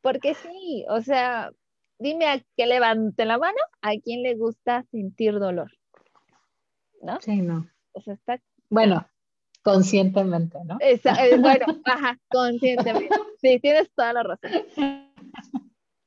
Porque 0.00 0.34
sí, 0.34 0.84
o 0.88 1.00
sea, 1.02 1.52
dime 1.98 2.26
a 2.26 2.40
que 2.56 2.66
levante 2.66 3.24
la 3.24 3.38
mano 3.38 3.58
a 3.82 3.92
quien 4.02 4.22
le 4.22 4.34
gusta 4.34 4.84
sentir 4.90 5.38
dolor. 5.38 5.72
¿No? 7.02 7.20
Sí, 7.20 7.42
no. 7.42 7.68
O 7.92 8.00
sea, 8.00 8.14
está. 8.14 8.40
Bueno, 8.70 9.06
conscientemente, 9.62 10.58
¿no? 10.64 10.78
Eh, 10.80 11.00
bueno, 11.40 11.66
ajá, 11.84 12.18
conscientemente. 12.28 13.14
Sí, 13.40 13.58
tienes 13.60 13.90
toda 13.94 14.12
la 14.12 14.22
razón. 14.22 14.50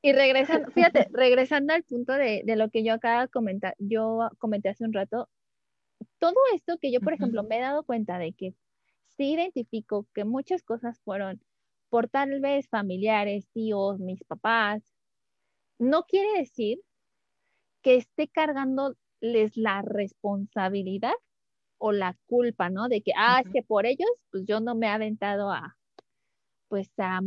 Y 0.00 0.12
regresando, 0.12 0.70
fíjate, 0.70 1.08
regresando 1.12 1.74
al 1.74 1.82
punto 1.82 2.12
de, 2.12 2.42
lo 2.56 2.70
que 2.70 2.84
yo 2.84 2.96
de 2.98 3.28
comentar, 3.32 3.74
yo 3.78 4.30
comenté 4.38 4.68
hace 4.68 4.84
un 4.84 4.92
rato, 4.92 5.28
todo 6.18 6.36
esto 6.54 6.78
que 6.78 6.92
yo, 6.92 7.00
por 7.00 7.12
ejemplo, 7.12 7.42
me 7.42 7.58
he 7.58 7.60
dado 7.60 7.82
cuenta 7.82 8.18
de 8.18 8.32
que 8.32 8.54
sí 9.16 9.32
identifico 9.32 10.06
que 10.14 10.24
muchas 10.24 10.62
cosas 10.62 11.00
fueron 11.00 11.40
por 11.88 12.08
tal 12.08 12.40
vez 12.40 12.68
familiares, 12.68 13.48
tíos, 13.52 13.98
mis 13.98 14.22
papás, 14.24 14.82
no 15.78 16.04
quiere 16.04 16.38
decir 16.38 16.80
que 17.82 17.96
esté 17.96 18.28
cargándoles 18.28 19.56
la 19.56 19.82
responsabilidad 19.82 21.14
o 21.78 21.92
la 21.92 22.16
culpa, 22.26 22.70
¿no? 22.70 22.88
De 22.88 23.02
que, 23.02 23.12
ah, 23.16 23.42
es 23.44 23.52
que 23.52 23.62
por 23.62 23.86
ellos, 23.86 24.08
pues 24.30 24.44
yo 24.46 24.60
no 24.60 24.74
me 24.74 24.86
he 24.86 24.90
aventado 24.90 25.50
a, 25.50 25.76
pues, 26.68 26.90
a, 26.98 27.20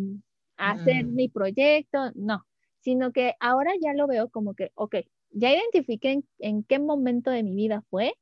hacer 0.58 1.06
mm. 1.06 1.16
mi 1.16 1.30
proyecto, 1.30 2.12
no 2.16 2.46
sino 2.82 3.12
que 3.12 3.36
ahora 3.40 3.72
ya 3.82 3.94
lo 3.94 4.08
veo 4.08 4.30
como 4.30 4.54
que, 4.56 4.72
ok, 4.76 4.98
ya 5.30 5.54
identifiqué 5.54 6.22
en, 6.40 6.64
qué 6.64 6.80
momento 6.80 7.32
de 7.32 7.44
mi 7.44 7.56
vida 7.56 7.84
fue 7.90 8.14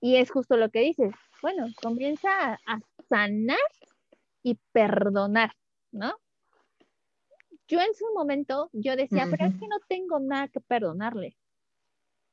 y 0.00 0.16
es 0.16 0.30
justo 0.30 0.56
lo 0.56 0.70
que 0.70 0.80
dices, 0.80 1.12
bueno, 1.42 1.66
comienza 1.82 2.60
a, 2.66 2.80
sanar 3.08 3.56
y 4.42 4.58
perdonar, 4.70 5.52
¿no? 5.92 6.14
Yo 7.68 7.80
en 7.80 7.94
su 7.94 8.06
momento, 8.14 8.70
yo 8.72 8.96
decía, 8.96 9.26
pero 9.30 9.46
es 9.46 9.54
que 9.54 9.68
no 9.68 9.78
tengo 9.88 10.18
nada 10.18 10.48
que 10.48 10.60
perdonarle. 10.60 11.36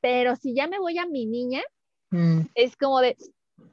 Pero 0.00 0.34
si 0.36 0.54
ya 0.54 0.66
me 0.66 0.78
voy 0.78 0.98
a 0.98 1.06
mi 1.06 1.26
niña, 1.26 1.62
mm. 2.10 2.40
es 2.54 2.76
como 2.76 3.00
de, 3.00 3.16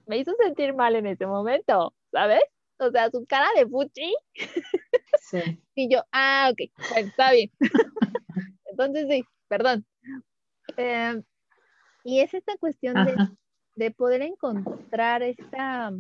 me 0.05 0.17
hizo 0.17 0.33
sentir 0.35 0.73
mal 0.73 0.95
en 0.95 1.07
ese 1.07 1.25
momento, 1.25 1.93
¿sabes? 2.11 2.43
O 2.79 2.91
sea, 2.91 3.09
su 3.09 3.25
cara 3.25 3.47
de 3.55 3.67
fuchi. 3.67 4.13
Y 5.75 5.91
yo, 5.91 6.03
ah, 6.11 6.51
ok, 6.51 6.69
está 6.95 7.31
bien. 7.31 7.49
Entonces, 8.65 9.07
sí, 9.09 9.23
perdón. 9.47 9.83
Em, 10.77 11.23
y 12.03 12.19
es 12.19 12.33
esta 12.35 12.55
cuestión 12.57 12.95
de, 13.75 13.91
poder 13.91 14.21
encontrar 14.21 15.23
esta 15.23 15.91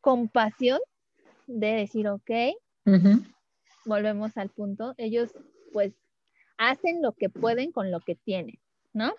compasión 0.00 0.78
de 1.48 1.72
decir, 1.72 2.06
ok, 2.06 2.30
volvemos 3.84 4.36
al 4.36 4.50
punto, 4.50 4.94
ellos 4.96 5.32
pues 5.72 5.94
hacen 6.58 7.02
lo 7.02 7.12
que 7.12 7.28
pueden 7.28 7.72
con 7.72 7.90
lo 7.90 8.00
que 8.00 8.14
tienen, 8.14 8.58
¿no? 8.92 9.14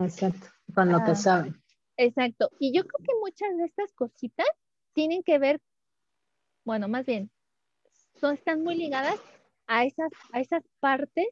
Exacto, 0.00 0.48
con 0.74 0.90
lo 0.90 0.98
que 1.04 1.12
ah, 1.12 1.16
saben. 1.16 1.62
Exacto. 1.96 2.50
Y 2.58 2.72
yo 2.72 2.86
creo 2.86 3.06
que 3.06 3.14
muchas 3.20 3.56
de 3.56 3.64
estas 3.64 3.92
cositas 3.92 4.46
tienen 4.92 5.22
que 5.22 5.38
ver, 5.38 5.60
bueno, 6.64 6.88
más 6.88 7.06
bien, 7.06 7.30
son, 8.20 8.34
están 8.34 8.62
muy 8.62 8.76
ligadas 8.76 9.20
a 9.66 9.84
esas, 9.84 10.10
a 10.32 10.40
esas 10.40 10.62
partes 10.80 11.26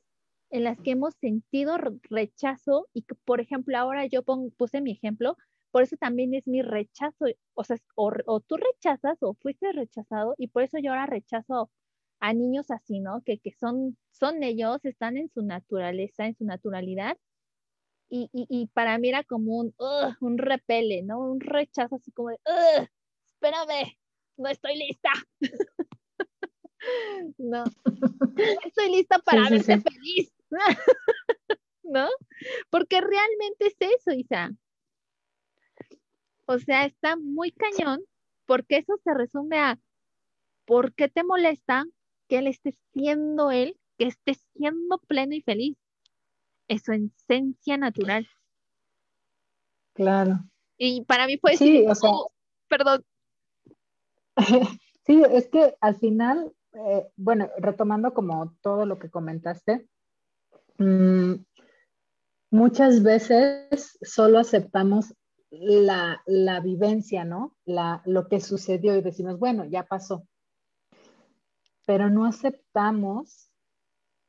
en 0.50 0.64
las 0.64 0.78
que 0.78 0.92
hemos 0.92 1.14
sentido 1.16 1.78
rechazo 2.10 2.88
y 2.92 3.02
que, 3.02 3.14
por 3.14 3.40
ejemplo, 3.40 3.76
ahora 3.76 4.06
yo 4.06 4.22
puse 4.22 4.80
mi 4.80 4.92
ejemplo, 4.92 5.36
por 5.70 5.82
eso 5.82 5.96
también 5.96 6.34
es 6.34 6.46
mi 6.46 6.62
rechazo, 6.62 7.26
o 7.54 7.64
sea, 7.64 7.76
o, 7.96 8.40
tú 8.40 8.56
rechazas 8.56 9.18
o 9.22 9.34
fuiste 9.34 9.72
rechazado 9.72 10.34
y 10.38 10.46
por 10.46 10.62
eso 10.62 10.78
yo 10.78 10.92
ahora 10.92 11.06
rechazo 11.06 11.70
a 12.24 12.32
niños 12.32 12.70
así, 12.70 13.00
¿no? 13.00 13.20
Que, 13.22 13.38
que 13.38 13.52
son, 13.52 13.98
son 14.10 14.42
ellos, 14.42 14.82
están 14.84 15.18
en 15.18 15.28
su 15.28 15.42
naturaleza, 15.42 16.24
en 16.24 16.34
su 16.34 16.46
naturalidad. 16.46 17.18
Y, 18.08 18.30
y, 18.32 18.46
y 18.48 18.68
para 18.68 18.96
mí 18.96 19.10
era 19.10 19.24
como 19.24 19.58
un, 19.58 19.74
un 20.20 20.38
repele, 20.38 21.02
¿no? 21.02 21.18
Un 21.18 21.40
rechazo 21.40 21.96
así 21.96 22.12
como 22.12 22.30
de, 22.30 22.38
espérame, 23.26 23.98
no 24.38 24.48
estoy 24.48 24.78
lista. 24.78 25.10
no, 27.36 27.64
estoy 28.64 28.90
lista 28.90 29.18
para 29.18 29.50
verte 29.50 29.82
feliz. 29.82 30.32
¿No? 31.82 32.08
Porque 32.70 33.02
realmente 33.02 33.66
es 33.66 33.76
eso, 33.78 34.12
Isa. 34.12 34.50
O 36.46 36.58
sea, 36.58 36.86
está 36.86 37.16
muy 37.16 37.52
cañón 37.52 38.00
porque 38.46 38.78
eso 38.78 38.94
se 39.04 39.12
resume 39.12 39.58
a 39.58 39.78
¿por 40.64 40.94
qué 40.94 41.10
te 41.10 41.22
molesta 41.22 41.84
que 42.28 42.38
él 42.38 42.46
esté 42.46 42.76
siendo 42.92 43.50
él, 43.50 43.78
que 43.98 44.06
esté 44.06 44.34
siendo 44.56 44.98
pleno 45.06 45.34
y 45.34 45.42
feliz? 45.42 45.76
Es 46.68 46.82
su 46.82 46.92
esencia 46.92 47.76
natural. 47.76 48.26
Claro. 49.92 50.40
Y 50.78 51.04
para 51.04 51.26
mí 51.26 51.38
fue 51.38 51.56
sí, 51.56 51.84
o 51.86 51.94
sea, 51.94 52.10
perdón, 52.68 53.04
sí, 55.06 55.22
es 55.30 55.48
que 55.48 55.76
al 55.80 55.96
final, 55.96 56.52
eh, 56.72 57.06
bueno, 57.16 57.48
retomando 57.58 58.14
como 58.14 58.54
todo 58.62 58.86
lo 58.86 58.98
que 58.98 59.10
comentaste, 59.10 59.88
mm, 60.78 61.34
muchas 62.50 63.02
veces 63.02 63.98
solo 64.02 64.38
aceptamos 64.38 65.14
la, 65.50 66.20
vivencia, 66.62 67.24
¿no? 67.24 67.56
La, 67.64 68.02
lo 68.06 68.28
que 68.28 68.40
sucedió 68.40 68.96
y 68.96 69.02
decimos, 69.02 69.38
bueno, 69.38 69.64
ya 69.64 69.84
pasó. 69.84 70.26
Pero 71.84 72.10
no 72.10 72.24
aceptamos 72.24 73.50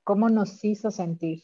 cómo 0.03 0.29
nos 0.29 0.63
hizo 0.63 0.91
sentir. 0.91 1.43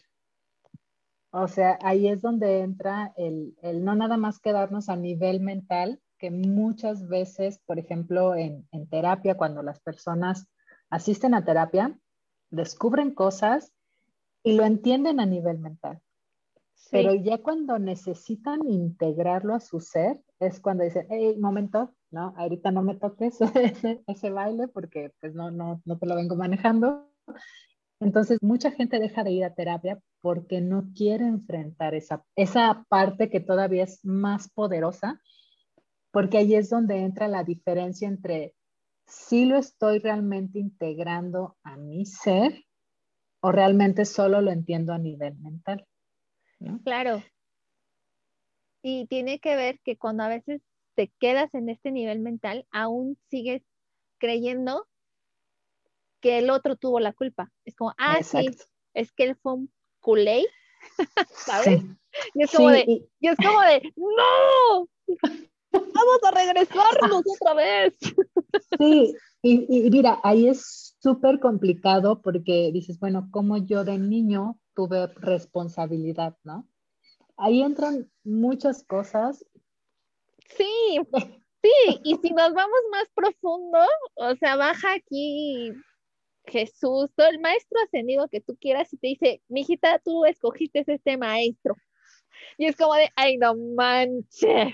O 1.31 1.47
sea, 1.47 1.79
ahí 1.81 2.07
es 2.07 2.21
donde 2.21 2.59
entra 2.59 3.13
el, 3.15 3.55
el 3.61 3.85
no 3.85 3.95
nada 3.95 4.17
más 4.17 4.39
quedarnos 4.39 4.89
a 4.89 4.97
nivel 4.97 5.39
mental, 5.39 6.01
que 6.21 6.29
muchas 6.29 7.07
veces, 7.07 7.57
por 7.65 7.79
ejemplo, 7.79 8.35
en, 8.35 8.67
terapia, 8.91 9.35
cuando 9.35 9.63
las 9.63 9.79
personas 9.79 10.45
asisten 10.91 11.33
a 11.33 11.43
terapia, 11.43 11.97
descubren 12.51 13.15
cosas 13.15 13.73
y 14.43 14.53
lo 14.53 14.63
entienden 14.63 15.19
a 15.19 15.25
nivel 15.25 15.57
mental. 15.57 15.99
Pero 16.91 17.15
ya 17.15 17.39
cuando 17.39 17.79
necesitan 17.79 18.67
integrarlo 18.67 19.55
a 19.55 19.59
su 19.59 19.79
ser, 19.79 20.21
es 20.39 20.59
cuando 20.59 20.83
dicen, 20.83 21.07
hey, 21.09 21.37
momento, 21.39 21.91
no, 22.11 22.33
ahorita 22.37 22.71
no 22.71 22.83
me 22.83 22.95
toques 22.95 23.39
ese, 24.07 24.29
baile 24.29 24.67
porque 24.67 25.11
pues 25.19 25.33
no, 25.33 25.49
no, 25.51 25.81
no 25.85 25.97
te 25.97 26.05
lo 26.05 26.15
vengo 26.15 26.35
manejando. 26.35 27.09
Entonces, 27.99 28.39
mucha 28.41 28.71
gente 28.71 28.99
deja 28.99 29.23
de 29.23 29.31
ir 29.31 29.45
a 29.45 29.53
terapia 29.53 29.99
porque 30.21 30.59
no 30.59 30.91
quiere 30.95 31.25
enfrentar 31.25 31.93
esa, 31.93 32.23
esa 32.35 32.85
parte 32.89 33.29
que 33.29 33.39
todavía 33.39 33.83
es 33.83 34.03
más 34.03 34.49
poderosa, 34.49 35.21
porque 36.11 36.39
ahí 36.39 36.55
es 36.55 36.69
donde 36.69 36.97
entra 36.97 37.27
la 37.27 37.43
diferencia 37.43 38.07
entre 38.07 38.55
si 39.05 39.45
lo 39.45 39.57
estoy 39.57 39.99
realmente 39.99 40.59
integrando 40.59 41.57
a 41.63 41.77
mi 41.77 42.05
ser 42.05 42.65
o 43.41 43.51
realmente 43.51 44.05
solo 44.05 44.41
lo 44.41 44.51
entiendo 44.51 44.93
a 44.93 44.97
nivel 44.97 45.37
mental. 45.39 45.85
Claro. 46.83 47.23
Y 48.83 49.05
tiene 49.07 49.39
que 49.39 49.55
ver 49.55 49.79
que 49.83 49.97
cuando 49.97 50.23
a 50.23 50.27
veces 50.27 50.61
te 51.01 51.11
quedas 51.17 51.55
en 51.55 51.67
este 51.67 51.91
nivel 51.91 52.19
mental, 52.19 52.67
aún 52.69 53.17
sigues 53.31 53.63
creyendo 54.19 54.87
que 56.19 56.37
el 56.37 56.51
otro 56.51 56.75
tuvo 56.75 56.99
la 56.99 57.11
culpa. 57.11 57.51
Es 57.65 57.75
como, 57.75 57.95
ah, 57.97 58.21
sí, 58.21 58.51
es 58.93 59.11
que 59.11 59.23
él 59.23 59.35
fue 59.41 59.53
un 59.53 59.73
culé, 59.99 60.45
¿sabes? 61.31 61.81
Y 62.35 62.43
es 62.43 62.51
como 62.51 62.69
de, 62.69 62.85
y 63.19 63.27
es 63.27 63.35
como 63.35 63.61
de, 63.61 63.81
no, 63.95 64.87
vamos 65.71 66.19
a 66.23 66.31
regresarnos 66.31 67.23
otra 67.25 67.55
vez. 67.55 67.95
Sí, 68.77 69.15
y, 69.41 69.87
y 69.87 69.89
mira, 69.89 70.19
ahí 70.23 70.47
es 70.47 70.95
súper 70.99 71.39
complicado 71.39 72.21
porque 72.21 72.69
dices, 72.71 72.99
bueno, 72.99 73.27
como 73.31 73.57
yo 73.57 73.83
de 73.83 73.97
niño 73.97 74.59
tuve 74.75 75.07
responsabilidad, 75.07 76.37
¿no? 76.43 76.67
Ahí 77.37 77.63
entran 77.63 78.07
muchas 78.23 78.83
cosas. 78.83 79.43
Sí, 80.57 80.99
sí, 81.63 82.01
y 82.03 82.15
si 82.17 82.29
nos 82.31 82.53
vamos 82.53 82.79
más 82.91 83.05
profundo, 83.13 83.79
o 84.15 84.35
sea, 84.35 84.55
baja 84.55 84.93
aquí 84.93 85.71
Jesús, 86.45 87.09
todo 87.15 87.27
el 87.27 87.39
maestro 87.39 87.79
ascendido 87.83 88.27
que 88.27 88.41
tú 88.41 88.57
quieras 88.59 88.91
y 88.93 88.97
te 88.97 89.07
dice, 89.07 89.41
mijita, 89.47 89.99
tú 89.99 90.25
escogiste 90.25 90.83
este 90.85 91.17
maestro. 91.17 91.75
Y 92.57 92.65
es 92.65 92.75
como 92.75 92.95
de, 92.95 93.09
ay, 93.15 93.37
no 93.37 93.55
manches. 93.55 94.73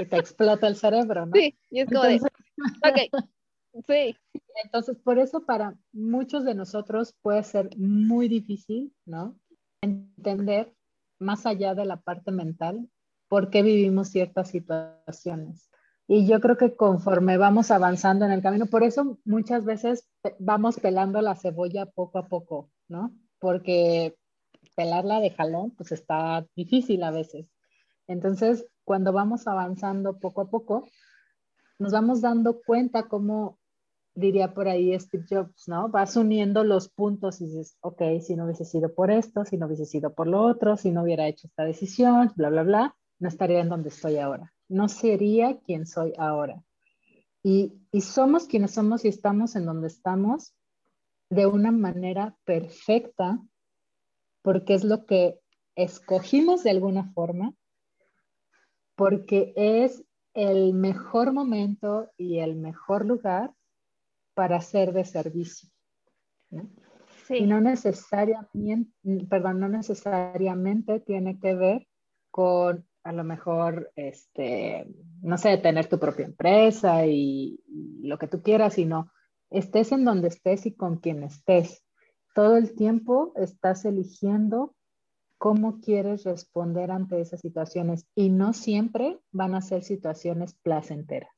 Y 0.00 0.06
te 0.06 0.16
explota 0.16 0.66
el 0.68 0.76
cerebro, 0.76 1.26
¿no? 1.26 1.32
Sí, 1.34 1.56
y 1.70 1.80
es 1.80 1.88
como 1.88 2.04
de, 2.04 2.16
ok, 2.16 3.24
sí. 3.86 4.16
Entonces, 4.64 4.96
por 4.98 5.18
eso 5.18 5.44
para 5.44 5.74
muchos 5.92 6.44
de 6.44 6.54
nosotros 6.54 7.14
puede 7.22 7.42
ser 7.42 7.76
muy 7.76 8.28
difícil, 8.28 8.94
¿no? 9.04 9.38
Entender 9.82 10.72
más 11.18 11.46
allá 11.46 11.74
de 11.74 11.84
la 11.84 12.00
parte 12.00 12.32
mental 12.32 12.88
por 13.32 13.48
qué 13.48 13.62
vivimos 13.62 14.08
ciertas 14.08 14.50
situaciones. 14.50 15.70
Y 16.06 16.26
yo 16.26 16.38
creo 16.38 16.58
que 16.58 16.76
conforme 16.76 17.38
vamos 17.38 17.70
avanzando 17.70 18.26
en 18.26 18.30
el 18.30 18.42
camino, 18.42 18.66
por 18.66 18.82
eso 18.82 19.20
muchas 19.24 19.64
veces 19.64 20.06
vamos 20.38 20.78
pelando 20.78 21.18
la 21.22 21.34
cebolla 21.34 21.86
poco 21.86 22.18
a 22.18 22.28
poco, 22.28 22.68
¿no? 22.88 23.10
Porque 23.38 24.18
pelarla 24.76 25.20
de 25.20 25.30
jalón, 25.30 25.70
pues 25.70 25.92
está 25.92 26.46
difícil 26.54 27.02
a 27.04 27.10
veces. 27.10 27.50
Entonces, 28.06 28.66
cuando 28.84 29.14
vamos 29.14 29.46
avanzando 29.46 30.18
poco 30.18 30.42
a 30.42 30.50
poco, 30.50 30.90
nos 31.78 31.92
vamos 31.92 32.20
dando 32.20 32.60
cuenta 32.60 33.04
cómo 33.04 33.58
diría 34.14 34.52
por 34.52 34.68
ahí 34.68 34.92
Steve 35.00 35.24
Jobs, 35.26 35.68
¿no? 35.68 35.88
Vas 35.88 36.16
uniendo 36.16 36.64
los 36.64 36.90
puntos 36.90 37.40
y 37.40 37.46
dices, 37.46 37.78
ok, 37.80 38.02
si 38.20 38.36
no 38.36 38.44
hubiese 38.44 38.66
sido 38.66 38.94
por 38.94 39.10
esto, 39.10 39.46
si 39.46 39.56
no 39.56 39.68
hubiese 39.68 39.86
sido 39.86 40.12
por 40.12 40.26
lo 40.26 40.42
otro, 40.42 40.76
si 40.76 40.90
no 40.90 41.02
hubiera 41.02 41.26
hecho 41.26 41.46
esta 41.46 41.64
decisión, 41.64 42.30
bla, 42.36 42.50
bla, 42.50 42.62
bla, 42.62 42.96
no 43.22 43.28
estaría 43.28 43.60
en 43.60 43.68
donde 43.68 43.90
estoy 43.90 44.18
ahora. 44.18 44.52
No 44.68 44.88
sería 44.88 45.60
quien 45.60 45.86
soy 45.86 46.12
ahora. 46.18 46.64
Y, 47.44 47.72
y 47.92 48.00
somos 48.00 48.46
quienes 48.46 48.72
somos 48.72 49.04
y 49.04 49.08
estamos 49.08 49.54
en 49.54 49.64
donde 49.64 49.86
estamos 49.86 50.56
de 51.30 51.46
una 51.46 51.70
manera 51.70 52.36
perfecta, 52.44 53.40
porque 54.42 54.74
es 54.74 54.82
lo 54.82 55.06
que 55.06 55.38
escogimos 55.76 56.64
de 56.64 56.70
alguna 56.70 57.12
forma, 57.12 57.54
porque 58.96 59.52
es 59.54 60.04
el 60.34 60.74
mejor 60.74 61.32
momento 61.32 62.10
y 62.16 62.40
el 62.40 62.56
mejor 62.56 63.06
lugar 63.06 63.54
para 64.34 64.60
ser 64.60 64.92
de 64.92 65.04
servicio. 65.04 65.68
Y 67.28 67.46
no 67.46 67.60
necesariamente, 67.60 68.90
perdón, 69.30 69.60
no 69.60 69.68
necesariamente 69.68 70.98
tiene 70.98 71.38
que 71.38 71.54
ver 71.54 71.86
con 72.32 72.84
a 73.04 73.12
lo 73.12 73.24
mejor, 73.24 73.90
este, 73.96 74.86
no 75.22 75.38
sé, 75.38 75.58
tener 75.58 75.86
tu 75.86 75.98
propia 75.98 76.26
empresa 76.26 77.06
y, 77.06 77.60
y 77.66 78.06
lo 78.06 78.18
que 78.18 78.28
tú 78.28 78.42
quieras, 78.42 78.74
sino 78.74 79.10
estés 79.50 79.92
en 79.92 80.04
donde 80.04 80.28
estés 80.28 80.66
y 80.66 80.74
con 80.74 80.98
quien 80.98 81.22
estés. 81.22 81.84
Todo 82.34 82.56
el 82.56 82.74
tiempo 82.74 83.32
estás 83.36 83.84
eligiendo 83.84 84.74
cómo 85.42 85.80
quieres 85.80 86.24
responder 86.24 86.92
ante 86.92 87.20
esas 87.20 87.40
situaciones 87.40 88.06
y 88.14 88.30
no 88.30 88.52
siempre 88.52 89.18
van 89.32 89.56
a 89.56 89.60
ser 89.60 89.82
situaciones 89.82 90.54
placenteras. 90.54 91.32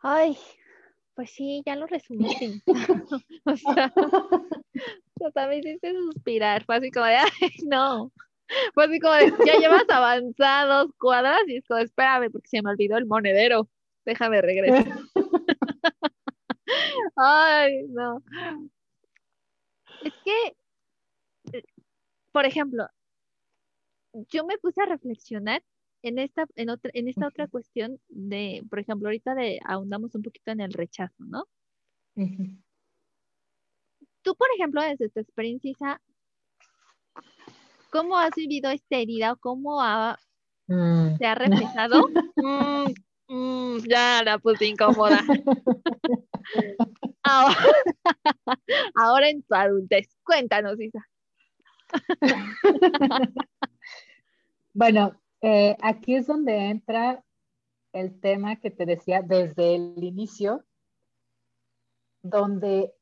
Ay, 0.00 0.36
pues 1.14 1.30
sí, 1.30 1.62
ya 1.64 1.76
lo 1.76 1.86
resumiste. 1.86 2.62
o 3.46 3.56
sea, 3.56 3.92
o 5.20 5.30
sea, 5.30 5.48
me 5.48 5.58
hiciste 5.58 5.94
suspirar. 5.94 6.64
Fue 6.64 6.76
así 6.76 6.90
como 6.90 7.06
de, 7.06 7.16
ay, 7.16 7.50
no. 7.66 8.12
Fue 8.74 8.84
así 8.84 9.00
como 9.00 9.14
de, 9.14 9.32
ya 9.46 9.58
llevas 9.58 9.88
avanzados 9.88 10.90
cuadras 10.98 11.40
y 11.46 11.56
es 11.56 11.66
como, 11.66 11.80
espérame, 11.80 12.30
porque 12.30 12.48
se 12.48 12.62
me 12.62 12.70
olvidó 12.70 12.96
el 12.96 13.06
monedero. 13.06 13.68
Déjame 14.04 14.40
regresar. 14.42 14.86
ay, 17.16 17.86
no. 17.88 18.22
Es 20.02 20.12
que, 20.24 21.62
por 22.32 22.46
ejemplo, 22.46 22.86
yo 24.30 24.44
me 24.44 24.58
puse 24.58 24.82
a 24.82 24.86
reflexionar 24.86 25.62
en 26.02 26.18
esta, 26.18 26.46
en 26.56 26.70
otra, 26.70 26.90
en 26.94 27.08
esta 27.08 27.28
otra 27.28 27.46
cuestión 27.46 28.00
de, 28.08 28.64
por 28.68 28.78
ejemplo, 28.78 29.08
ahorita 29.08 29.34
de 29.34 29.60
ahondamos 29.64 30.14
un 30.14 30.22
poquito 30.22 30.50
en 30.50 30.60
el 30.60 30.72
rechazo, 30.72 31.24
¿no? 31.24 31.46
Tú, 34.22 34.34
por 34.34 34.48
ejemplo, 34.54 34.82
desde 34.82 35.08
tu 35.08 35.20
experiencia, 35.20 36.00
¿cómo 37.90 38.16
has 38.16 38.34
vivido 38.34 38.70
esta 38.70 38.96
herida 38.96 39.32
o 39.32 39.36
cómo 39.36 39.80
ha, 39.82 40.18
mm. 40.66 41.16
se 41.18 41.26
ha 41.26 41.34
reflejado? 41.34 42.00
Mm, 42.36 42.94
mm, 43.28 43.78
ya 43.86 44.22
la 44.24 44.38
puse 44.38 44.66
incómoda. 44.66 45.20
ahora, 47.22 47.56
ahora 48.94 49.28
en 49.28 49.42
tu 49.42 49.54
adultez, 49.54 50.08
cuéntanos, 50.24 50.80
Isa. 50.80 51.06
bueno, 54.72 55.20
eh, 55.42 55.76
aquí 55.82 56.14
es 56.14 56.26
donde 56.26 56.70
entra 56.70 57.22
el 57.92 58.18
tema 58.20 58.56
que 58.56 58.70
te 58.70 58.86
decía 58.86 59.22
desde 59.22 59.74
el 59.74 60.02
inicio, 60.02 60.64
donde 62.22 62.94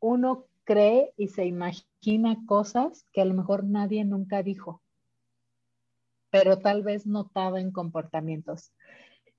uno 0.00 0.47
cree 0.68 1.14
y 1.16 1.28
se 1.28 1.46
imagina 1.46 2.36
cosas 2.46 3.06
que 3.12 3.22
a 3.22 3.24
lo 3.24 3.32
mejor 3.32 3.64
nadie 3.64 4.04
nunca 4.04 4.42
dijo, 4.42 4.82
pero 6.30 6.58
tal 6.58 6.82
vez 6.82 7.06
notaba 7.06 7.58
en 7.58 7.72
comportamientos. 7.72 8.72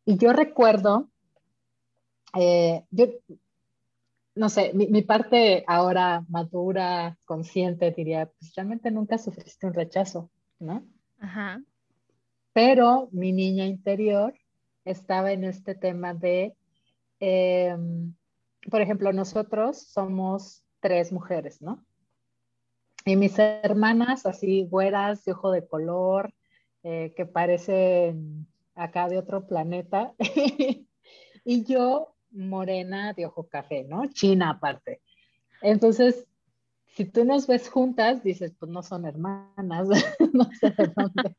Y 0.05 0.17
yo 0.17 0.33
recuerdo, 0.33 1.07
eh, 2.33 2.83
yo, 2.89 3.05
no 4.33 4.49
sé, 4.49 4.71
mi, 4.73 4.87
mi, 4.87 5.03
parte 5.03 5.63
ahora 5.67 6.25
madura, 6.29 7.15
consciente, 7.25 7.91
diría, 7.91 8.31
pues 8.39 8.55
realmente 8.55 8.89
nunca 8.89 9.19
sufriste 9.19 9.67
un 9.67 9.75
rechazo, 9.75 10.31
¿no? 10.57 10.83
Ajá 11.19 11.61
pero 12.53 13.09
mi 13.11 13.31
niña 13.31 13.65
interior 13.65 14.33
estaba 14.83 15.31
en 15.31 15.43
este 15.43 15.75
tema 15.75 16.13
de, 16.13 16.55
em, 17.19 18.13
por 18.69 18.81
ejemplo, 18.81 19.13
nosotros 19.13 19.77
somos 19.77 20.63
tres 20.79 21.11
mujeres, 21.11 21.61
¿no? 21.61 21.85
Y 23.05 23.15
mis 23.15 23.37
hermanas, 23.39 24.25
así 24.25 24.65
güeras, 24.69 25.23
de 25.25 25.31
ojo 25.31 25.51
de 25.51 25.67
color, 25.67 26.33
eh, 26.83 27.13
que 27.15 27.25
parecen 27.25 28.47
acá 28.75 29.07
de 29.07 29.17
otro 29.17 29.47
planeta, 29.47 30.13
y 31.45 31.63
yo 31.65 32.15
morena 32.31 33.13
de 33.13 33.25
ojo 33.25 33.47
café, 33.47 33.83
¿no? 33.83 34.05
China 34.07 34.51
aparte. 34.51 35.01
Entonces, 35.61 36.27
si 36.95 37.05
tú 37.05 37.25
nos 37.25 37.47
ves 37.47 37.69
juntas, 37.69 38.23
dices, 38.23 38.53
pues 38.59 38.71
no 38.71 38.83
son 38.83 39.05
hermanas, 39.05 39.87
no 40.33 40.49
sé 40.59 40.69
de 40.71 40.91
dónde. 40.95 41.35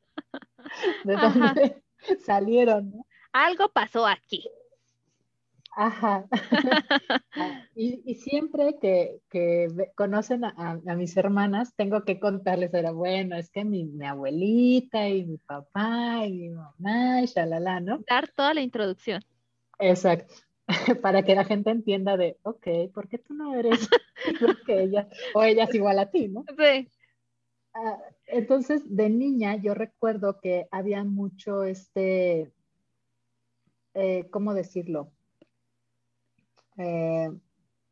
de 1.04 1.16
dónde 1.16 1.82
salieron. 2.24 3.04
Algo 3.32 3.68
pasó 3.68 4.06
aquí. 4.06 4.48
Ajá. 5.72 6.26
Ah, 7.36 7.64
y, 7.76 8.16
siempre 8.16 8.76
que, 8.80 9.20
conocen 9.94 10.44
a, 10.44 10.80
mis 10.96 11.16
hermanas, 11.16 11.72
tengo 11.76 12.04
que 12.04 12.18
contarles, 12.18 12.74
era 12.74 12.90
bueno, 12.90 13.36
es 13.36 13.50
que 13.50 13.64
mi, 13.64 13.88
abuelita 14.04 15.08
y 15.08 15.24
mi 15.24 15.38
papá 15.38 16.26
y 16.26 16.32
mi 16.32 16.50
mamá 16.50 17.22
y 17.22 17.26
shalala, 17.26 17.78
¿no? 17.78 18.00
Dar 18.08 18.28
toda 18.28 18.52
la 18.52 18.62
introducción. 18.62 19.22
Exacto. 19.78 20.34
Para 21.02 21.22
que 21.22 21.36
la 21.36 21.44
gente 21.44 21.70
entienda 21.70 22.16
de, 22.16 22.36
ok, 22.42 22.66
¿por 22.92 23.08
qué 23.08 23.18
tú 23.18 23.32
no 23.32 23.54
eres 23.54 23.88
igual 24.40 24.58
que 24.66 24.82
ella? 24.82 25.08
O 25.34 25.44
ella 25.44 25.64
es 25.64 25.74
igual 25.74 26.00
a 26.00 26.10
ti, 26.10 26.26
¿no? 26.26 26.44
Sí. 26.58 26.88
Ah, 27.72 27.98
entonces, 28.26 28.82
de 28.84 29.08
niña, 29.08 29.54
yo 29.54 29.74
recuerdo 29.74 30.40
que 30.40 30.66
había 30.72 31.04
mucho 31.04 31.62
este, 31.62 32.52
eh, 33.94 34.28
¿cómo 34.30 34.52
decirlo? 34.52 35.12
Eh, 36.82 37.30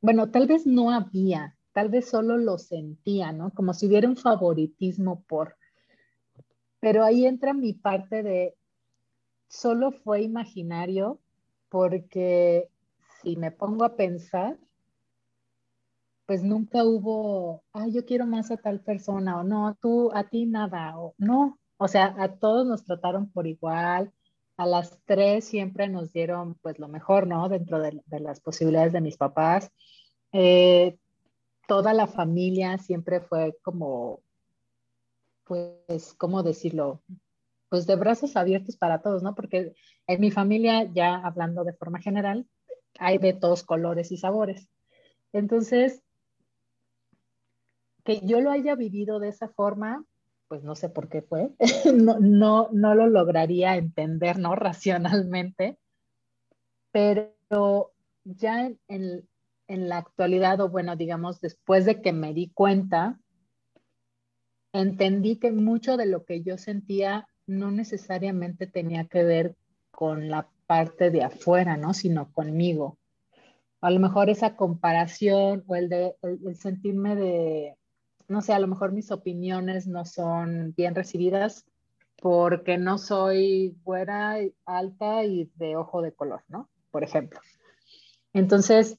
bueno, 0.01 0.31
tal 0.31 0.47
vez 0.47 0.67
no 0.67 0.91
había, 0.91 1.57
tal 1.73 1.91
vez 1.91 2.09
solo 2.09 2.39
lo 2.39 2.57
sentía, 2.57 3.33
¿no? 3.33 3.51
Como 3.51 3.75
si 3.75 3.87
hubiera 3.87 4.09
un 4.09 4.17
favoritismo 4.17 5.23
por. 5.25 5.57
Pero 6.81 7.05
ahí 7.05 7.27
entra 7.27 7.53
mi 7.53 7.75
parte 7.75 8.23
de, 8.23 8.57
solo 9.49 9.93
fue 9.93 10.23
imaginario 10.23 11.21
porque 11.69 12.71
si 13.21 13.37
me 13.37 13.51
pongo 13.51 13.85
a 13.85 13.95
pensar, 13.97 14.57
pues 16.25 16.43
nunca 16.43 16.85
hubo, 16.85 17.63
ay, 17.73 17.93
yo 17.93 18.07
quiero 18.07 18.27
más 18.27 18.51
a 18.51 18.57
tal 18.57 18.81
persona, 18.81 19.39
o 19.41 19.45
no, 19.45 19.77
tú, 19.83 20.11
a 20.15 20.25
ti 20.29 20.47
nada, 20.47 20.99
o 20.99 21.15
no, 21.19 21.59
o 21.77 21.89
sea, 21.89 22.15
a 22.19 22.37
todos 22.37 22.67
nos 22.67 22.85
trataron 22.85 23.31
por 23.31 23.47
igual, 23.47 24.13
a 24.59 24.67
las 24.67 24.99
tres 25.05 25.45
siempre 25.45 25.89
nos 25.89 26.13
dieron 26.13 26.57
pues 26.57 26.79
lo 26.81 26.89
mejor, 26.89 27.29
¿no? 27.29 27.49
Dentro 27.49 27.79
de, 27.79 28.03
las 28.11 28.41
posibilidades 28.41 28.93
de 28.93 29.01
mis 29.01 29.17
papás. 29.17 29.71
Eh, 30.33 30.99
toda 31.69 31.95
la 31.95 32.09
familia 32.09 32.77
siempre 32.79 33.21
fue 33.21 33.57
como, 33.63 34.21
pues, 35.45 36.13
¿cómo 36.15 36.43
decirlo? 36.43 37.01
Pues 37.69 37.87
de 37.87 37.95
brazos 37.95 38.37
abiertos 38.37 38.77
para 38.77 39.01
todos, 39.01 39.23
¿no? 39.23 39.37
Porque 39.37 39.75
en 40.09 40.21
mi 40.21 40.33
familia, 40.33 40.83
ya 40.93 41.15
hablando 41.15 41.63
de 41.63 41.75
forma 41.75 42.01
general, 42.01 42.45
hay 42.99 43.19
de 43.19 43.35
todos 43.35 43.63
colores 43.63 44.11
y 44.11 44.17
sabores. 44.17 44.69
Entonces, 45.33 46.03
que 48.05 48.21
yo 48.25 48.41
lo 48.41 48.51
haya 48.51 48.75
vivido 48.75 49.21
de 49.21 49.29
esa 49.29 49.49
forma, 49.49 50.05
pues 50.49 50.65
no 50.65 50.75
sé 50.75 50.89
por 50.89 51.09
qué 51.09 51.23
fue, 51.23 51.51
no, 51.95 52.19
no, 52.19 52.69
no 52.73 52.95
lo 52.95 53.07
lograría 53.07 53.77
entender, 53.77 54.39
¿no? 54.39 54.55
Racionalmente, 54.57 55.79
pero 56.91 57.93
ya 58.25 58.71
en, 58.89 59.29
en, 59.69 59.89
la 59.89 59.99
actualidad, 59.99 60.61
o 60.61 60.69
bueno, 60.69 60.97
digamos, 60.97 61.41
después 61.41 61.85
de 61.85 62.01
que 62.01 62.13
me 62.13 62.33
di 62.33 62.49
cuenta, 62.49 63.21
entendí 64.73 65.37
que 65.37 65.53
mucho 65.53 65.97
de 65.97 66.07
lo 66.07 66.25
que 66.25 66.43
yo 66.43 66.59
sentía 66.59 67.29
no 67.47 67.71
necesariamente 67.71 68.67
tenía 68.67 69.07
que 69.07 69.25
ver 69.25 69.57
con 69.91 70.29
la 70.29 70.49
parte 70.67 71.11
de 71.11 71.23
afuera, 71.23 71.77
¿no? 71.77 71.95
Sino 71.95 72.31
conmigo. 72.33 72.99
A 73.81 73.91
lo 73.91 74.01
mejor 74.01 74.29
esa 74.29 74.57
comparación 74.57 75.65
o 75.67 75.77
el 75.77 75.89
de 75.89 76.17
el 76.23 76.57
sentirme 76.57 77.15
de, 77.15 77.79
no 78.29 78.43
sé, 78.43 78.53
a 78.53 78.59
lo 78.59 78.67
mejor 78.67 78.93
mis 78.93 79.11
opiniones 79.11 79.87
no 79.87 80.05
son 80.05 80.75
bien 80.77 80.95
recibidas 80.95 81.67
porque 82.21 82.79
no 82.79 82.99
soy 82.99 83.77
buena, 83.85 84.37
alta 84.67 85.25
y 85.25 85.51
de 85.55 85.77
ojo 85.77 86.03
de 86.03 86.13
color, 86.13 86.43
¿no? 86.49 86.69
Por 86.91 87.05
ejemplo. 87.05 87.41
Entonces, 88.33 88.99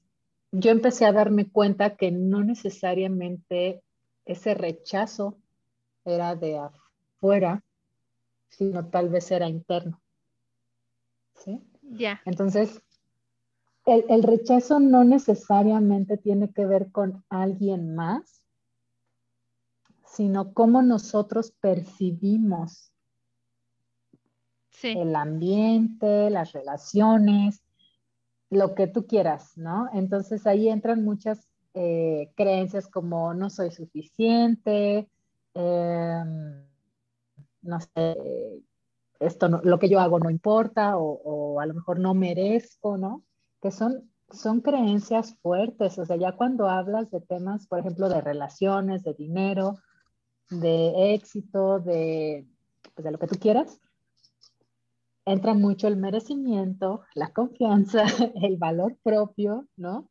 yo 0.52 0.72
empecé 0.72 1.06
a 1.06 1.12
darme 1.12 1.50
cuenta 1.50 1.96
que 1.96 2.12
no 2.12 2.44
necesariamente 2.44 3.84
ese 4.26 4.54
rechazo 4.54 5.38
era 6.06 6.36
de 6.36 6.58
afuera, 6.58 7.64
sino 8.50 8.88
tal 8.88 9.10
vez 9.10 9.30
era 9.32 9.48
interno. 9.48 10.02
¿Sí? 11.36 11.62
Ya. 11.82 12.22
Entonces, 12.26 12.82
el, 13.86 14.06
el, 14.10 14.24
rechazo 14.24 14.80
no 14.80 15.04
necesariamente 15.04 16.18
tiene 16.18 16.52
que 16.52 16.66
ver 16.66 16.92
con 16.92 17.24
alguien 17.30 17.96
más, 17.96 18.39
sino 20.20 20.54
cómo 20.54 20.82
nosotros 20.82 21.54
percibimos 21.62 22.92
el 24.84 25.16
ambiente, 25.16 26.30
las 26.30 26.52
relaciones, 26.52 27.64
lo 28.50 28.76
que 28.76 28.88
tú 28.88 29.08
quieras, 29.08 29.58
¿no? 29.58 29.88
Entonces 29.94 30.46
ahí 30.46 30.68
entran 30.68 31.06
muchas 31.06 31.48
eh, 31.74 32.34
creencias 32.36 32.90
como 32.90 33.34
no 33.34 33.50
soy 33.50 33.72
suficiente, 33.72 35.10
em, 35.54 36.66
no 37.62 37.80
sé, 37.80 38.18
esto 39.22 39.48
lo 39.48 39.80
que 39.80 39.88
yo 39.88 40.02
hago 40.02 40.20
no 40.20 40.30
importa 40.30 40.98
o, 40.98 41.22
o, 41.24 41.62
a 41.62 41.66
lo 41.66 41.76
mejor 41.76 41.98
no 41.98 42.14
merezco, 42.14 42.98
¿no? 42.98 43.24
Que 43.62 43.72
son, 43.72 44.12
son 44.30 44.60
creencias 44.60 45.38
fuertes, 45.42 45.98
o 45.98 46.06
sea, 46.06 46.18
ya 46.18 46.34
cuando 46.34 46.68
hablas 46.68 47.10
de 47.10 47.22
temas, 47.22 47.68
por 47.68 47.80
ejemplo, 47.80 48.10
de 48.10 48.20
relaciones, 48.20 49.04
de 49.04 49.14
dinero, 49.14 49.78
de 50.50 51.14
éxito, 51.14 51.80
de, 51.80 52.46
pues, 52.96 53.04
de 53.04 53.12
lo 53.12 53.20
que 53.20 53.28
tú 53.28 53.40
quieras, 53.40 53.80
entra 55.26 55.54
mucho 55.54 55.88
el 55.88 55.98
merecimiento, 55.98 57.04
la 57.14 57.32
confianza, 57.32 58.04
el 58.42 58.58
valor 58.58 58.98
propio, 59.04 59.68
¿no? 59.78 60.10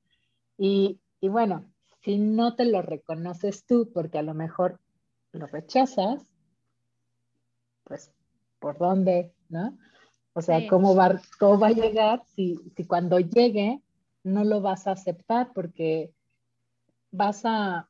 Y, 0.57 1.01
y, 1.21 1.29
bueno, 1.29 1.71
si 2.03 2.19
no 2.19 2.55
te 2.55 2.65
lo 2.65 2.83
reconoces 2.83 3.65
tú 3.65 3.91
porque 3.93 4.19
a 4.19 4.23
lo 4.23 4.35
mejor 4.35 4.81
lo 5.33 5.47
rechazas, 5.47 6.23
pues, 7.85 8.13
¿por 8.59 8.79
dónde, 8.79 9.33
no? 9.49 9.77
O 10.35 10.43
sea, 10.43 10.69
¿cómo, 10.69 10.95
va, 10.95 11.21
¿cómo 11.41 11.59
va 11.59 11.69
a 11.69 11.73
llegar 11.73 12.23
si, 12.37 12.57
si 12.77 12.85
cuando 12.85 13.19
llegue 13.19 13.83
no 14.23 14.45
lo 14.45 14.61
vas 14.61 14.87
a 14.87 14.93
aceptar 14.93 15.53
porque 15.53 16.13
vas 17.11 17.45
a, 17.45 17.89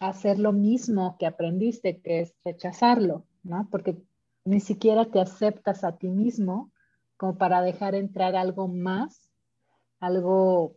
hacer 0.00 0.38
lo 0.38 0.52
mismo 0.52 1.16
que 1.18 1.26
aprendiste, 1.26 2.00
que 2.00 2.20
es 2.20 2.34
rechazarlo, 2.44 3.26
¿no? 3.42 3.68
Porque 3.70 4.02
ni 4.44 4.58
siquiera 4.58 5.04
te 5.04 5.20
aceptas 5.20 5.84
a 5.84 5.98
ti 5.98 6.08
mismo 6.08 6.72
como 7.16 7.36
para 7.36 7.60
dejar 7.60 7.94
entrar 7.94 8.34
algo 8.34 8.66
más, 8.66 9.30
algo, 10.00 10.76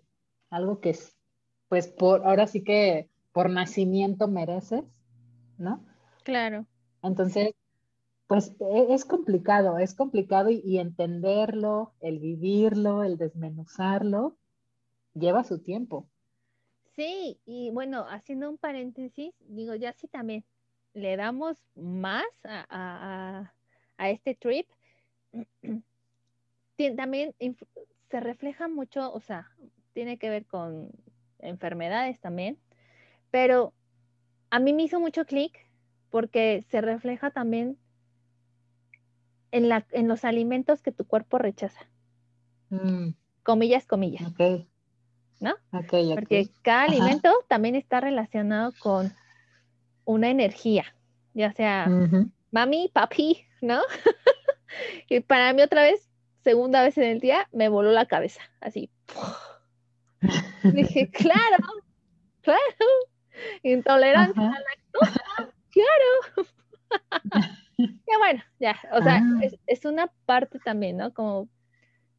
algo 0.49 0.81
que 0.81 0.91
es, 0.91 1.17
pues 1.69 1.87
por, 1.87 2.27
ahora 2.27 2.47
sí 2.47 2.63
que 2.63 3.09
por 3.31 3.49
nacimiento 3.49 4.27
mereces, 4.27 4.83
¿no? 5.57 5.85
Claro. 6.23 6.65
Entonces, 7.01 7.55
pues 8.27 8.53
e, 8.59 8.93
es 8.93 9.05
complicado, 9.05 9.77
es 9.79 9.95
complicado 9.95 10.49
y, 10.49 10.61
y 10.65 10.79
entenderlo, 10.79 11.93
el 12.01 12.19
vivirlo, 12.19 13.03
el 13.03 13.17
desmenuzarlo, 13.17 14.35
lleva 15.13 15.45
su 15.45 15.59
tiempo. 15.59 16.09
Sí, 16.95 17.39
y 17.45 17.71
bueno, 17.71 18.05
haciendo 18.07 18.49
un 18.49 18.57
paréntesis, 18.57 19.33
digo, 19.47 19.73
ya 19.75 19.93
sí 19.93 20.07
también 20.07 20.45
le 20.93 21.17
damos 21.17 21.57
más 21.75 22.25
a, 22.43 23.51
este 23.97 24.35
trip, 24.35 24.67
también 26.95 27.33
se 28.09 28.19
refleja 28.19 28.67
mucho, 28.67 29.11
o 29.11 29.19
sea, 29.21 29.49
tiene 29.93 30.17
que 30.17 30.29
ver 30.29 30.45
con 30.45 30.91
enfermedades 31.39 32.19
también, 32.19 32.59
pero 33.31 33.73
a 34.51 34.59
mí 34.59 34.71
me 34.73 34.83
hizo 34.83 34.99
mucho 34.99 35.25
clic 35.25 35.57
porque 36.11 36.63
se 36.69 36.81
refleja 36.81 37.31
también 37.31 37.79
en, 39.49 39.67
la, 39.67 39.85
en 39.91 40.07
los 40.07 40.25
alimentos 40.25 40.83
que 40.83 40.91
tu 40.91 41.05
cuerpo 41.05 41.39
rechaza. 41.39 41.89
Mm. 42.69 43.15
Comillas, 43.41 43.87
comillas. 43.87 44.31
¿No? 45.39 45.55
Porque 45.89 46.49
cada 46.61 46.83
alimento 46.83 47.31
también 47.47 47.75
está 47.75 47.99
relacionado 47.99 48.73
con 48.79 49.13
una 50.05 50.29
energía, 50.29 50.85
ya 51.33 51.51
sea 51.53 51.87
mami, 52.51 52.89
papi, 52.93 53.45
¿no? 53.61 53.81
y 55.09 55.19
para 55.21 55.53
mí 55.53 55.61
otra 55.61 55.83
vez, 55.83 56.09
segunda 56.43 56.83
vez 56.83 56.97
en 56.97 57.05
el 57.05 57.19
día, 57.19 57.47
me 57.51 57.69
voló 57.69 57.91
la 57.91 58.05
cabeza, 58.05 58.41
así. 58.61 58.89
Dije, 60.63 61.09
claro, 61.11 61.65
claro, 62.41 62.59
intolerancia 63.63 64.41
a 64.41 64.51
la 64.51 64.59
lactosa, 64.59 65.53
claro. 65.71 66.49
ya 67.77 68.17
bueno, 68.19 68.43
ya, 68.59 68.79
o 68.91 69.01
sea, 69.01 69.15
ah. 69.15 69.39
es, 69.41 69.57
es, 69.65 69.85
una 69.85 70.07
parte 70.25 70.59
también, 70.59 70.97
¿no? 70.97 71.13
Como 71.13 71.49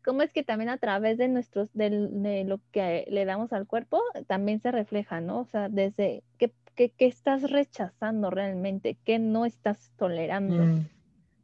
cómo 0.04 0.22
es 0.22 0.32
que 0.32 0.42
también 0.44 0.70
a 0.70 0.78
través 0.78 1.18
de 1.18 1.28
nuestros, 1.28 1.68
de, 1.72 2.44
lo 2.46 2.60
que 2.70 3.06
le 3.08 3.24
damos 3.24 3.52
al 3.52 3.66
cuerpo, 3.66 4.02
también 4.26 4.60
se 4.60 4.70
refleja, 4.70 5.20
¿no? 5.20 5.40
O 5.40 5.46
sea, 5.46 5.68
desde 5.68 6.22
qué, 6.38 6.52
estás 6.98 7.50
rechazando 7.50 8.30
realmente, 8.30 8.98
qué 9.04 9.18
no 9.18 9.46
estás 9.46 9.92
tolerando, 9.96 10.64
mm. 10.64 10.88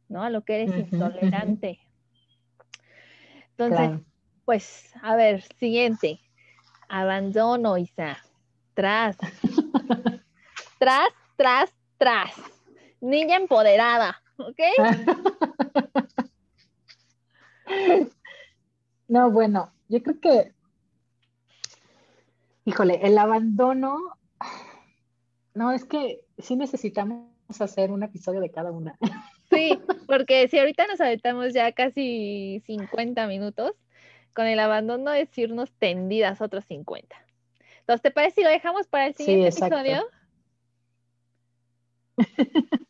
¿no? 0.09 0.23
A 0.23 0.29
lo 0.29 0.43
que 0.43 0.61
eres 0.61 0.77
intolerante. 0.91 1.79
Entonces, 3.57 3.99
Pues, 4.45 4.91
a 5.01 5.15
ver, 5.15 5.43
siguiente. 5.57 6.19
Abandono, 6.89 7.77
Isa. 7.77 8.17
Tras. 8.73 9.17
tras, 10.79 11.07
tras, 11.35 11.73
tras. 11.97 12.33
Niña 12.99 13.37
empoderada, 13.37 14.21
¿ok? 14.37 14.59
no, 19.11 19.29
bueno, 19.29 19.73
yo 19.89 20.01
creo 20.01 20.21
que, 20.21 20.53
híjole, 22.63 23.01
el 23.03 23.17
abandono, 23.17 23.97
no, 25.53 25.73
es 25.73 25.83
que 25.83 26.23
sí 26.37 26.55
necesitamos 26.55 27.27
hacer 27.59 27.91
un 27.91 28.03
episodio 28.03 28.39
de 28.39 28.51
cada 28.51 28.71
una. 28.71 28.97
Sí, 29.51 29.77
porque 30.07 30.47
si 30.47 30.57
ahorita 30.57 30.87
nos 30.87 31.01
aventamos 31.01 31.53
ya 31.53 31.73
casi 31.73 32.63
50 32.65 33.27
minutos, 33.27 33.73
con 34.33 34.47
el 34.47 34.61
abandono 34.61 35.11
es 35.11 35.37
irnos 35.37 35.73
tendidas 35.73 36.39
otros 36.39 36.63
50. 36.63 37.13
Entonces, 37.81 38.01
¿te 38.01 38.11
parece 38.11 38.35
si 38.35 38.43
lo 38.43 38.49
dejamos 38.49 38.87
para 38.87 39.07
el 39.07 39.15
siguiente 39.15 39.49
episodio? 39.49 40.05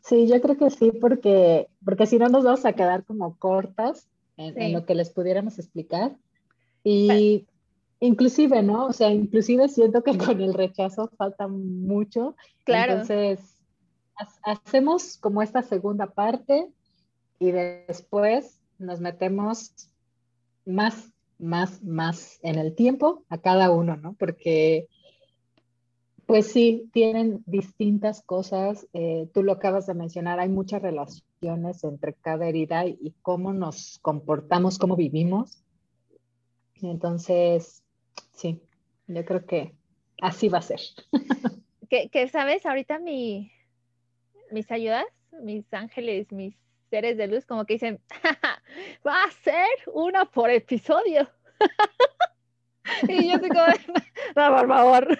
Sí, 0.00 0.26
yo 0.26 0.40
creo 0.42 0.58
que 0.58 0.70
sí, 0.70 0.90
porque, 1.00 1.68
porque 1.84 2.06
si 2.06 2.18
no 2.18 2.28
nos 2.28 2.42
vamos 2.42 2.64
a 2.64 2.72
quedar 2.72 3.04
como 3.04 3.38
cortas 3.38 4.11
en, 4.48 4.72
lo 4.72 4.84
que 4.84 4.94
les 4.94 5.10
pudiéramos 5.10 5.58
explicar. 5.58 6.16
Y 6.84 7.46
inclusive, 8.00 8.62
¿no? 8.62 8.86
O 8.86 8.92
sea, 8.92 9.10
inclusive 9.10 9.68
siento 9.68 10.02
que 10.02 10.18
con 10.18 10.40
el 10.40 10.54
rechazo 10.54 11.10
falta 11.16 11.48
mucho. 11.48 12.36
Claro. 12.64 12.92
Entonces, 12.92 13.40
hacemos 14.42 15.16
como 15.18 15.42
esta 15.42 15.62
segunda 15.62 16.06
parte 16.06 16.68
y 17.38 17.50
después 17.50 18.60
nos 18.78 19.00
metemos 19.00 19.72
más, 20.64 21.12
más, 21.38 21.82
más 21.82 22.38
en 22.42 22.58
el 22.58 22.74
tiempo 22.74 23.24
a 23.28 23.38
cada 23.38 23.70
uno, 23.70 23.96
¿no? 23.96 24.14
Porque, 24.14 24.88
pues 26.32 26.50
sí, 26.50 26.88
tienen 26.94 27.42
distintas 27.44 28.22
cosas. 28.22 28.88
Eh, 28.94 29.28
tú 29.34 29.42
lo 29.42 29.52
acabas 29.52 29.86
de 29.86 29.92
mencionar, 29.92 30.40
hay 30.40 30.48
muchas 30.48 30.80
relaciones 30.80 31.84
entre 31.84 32.14
cada 32.14 32.48
herida 32.48 32.86
y, 32.86 33.14
cómo 33.20 33.52
nos 33.52 33.98
comportamos, 34.00 34.78
cómo 34.78 34.96
vivimos. 34.96 35.62
Entonces, 36.80 37.82
sí, 38.32 38.62
yo 39.08 39.26
creo 39.26 39.44
que 39.44 39.74
así 40.22 40.48
va 40.48 40.56
a 40.56 40.62
ser. 40.62 40.80
que, 41.90 42.28
sabes, 42.28 42.64
ahorita 42.64 42.98
mi, 42.98 43.52
mis 44.50 44.72
ayudas, 44.72 45.04
mis 45.42 45.70
ángeles, 45.74 46.32
mis 46.32 46.56
seres 46.88 47.18
de 47.18 47.26
luz, 47.26 47.44
como 47.44 47.66
que 47.66 47.74
dicen, 47.74 48.00
va 49.06 49.22
a 49.22 49.30
ser 49.44 49.68
una 49.92 50.24
por 50.24 50.48
episodio. 50.48 51.28
y 53.08 53.28
yo 53.28 53.34
estoy 53.34 53.50
como, 53.50 53.66
no, 54.36 54.56
por 54.56 54.68
favor. 54.68 55.18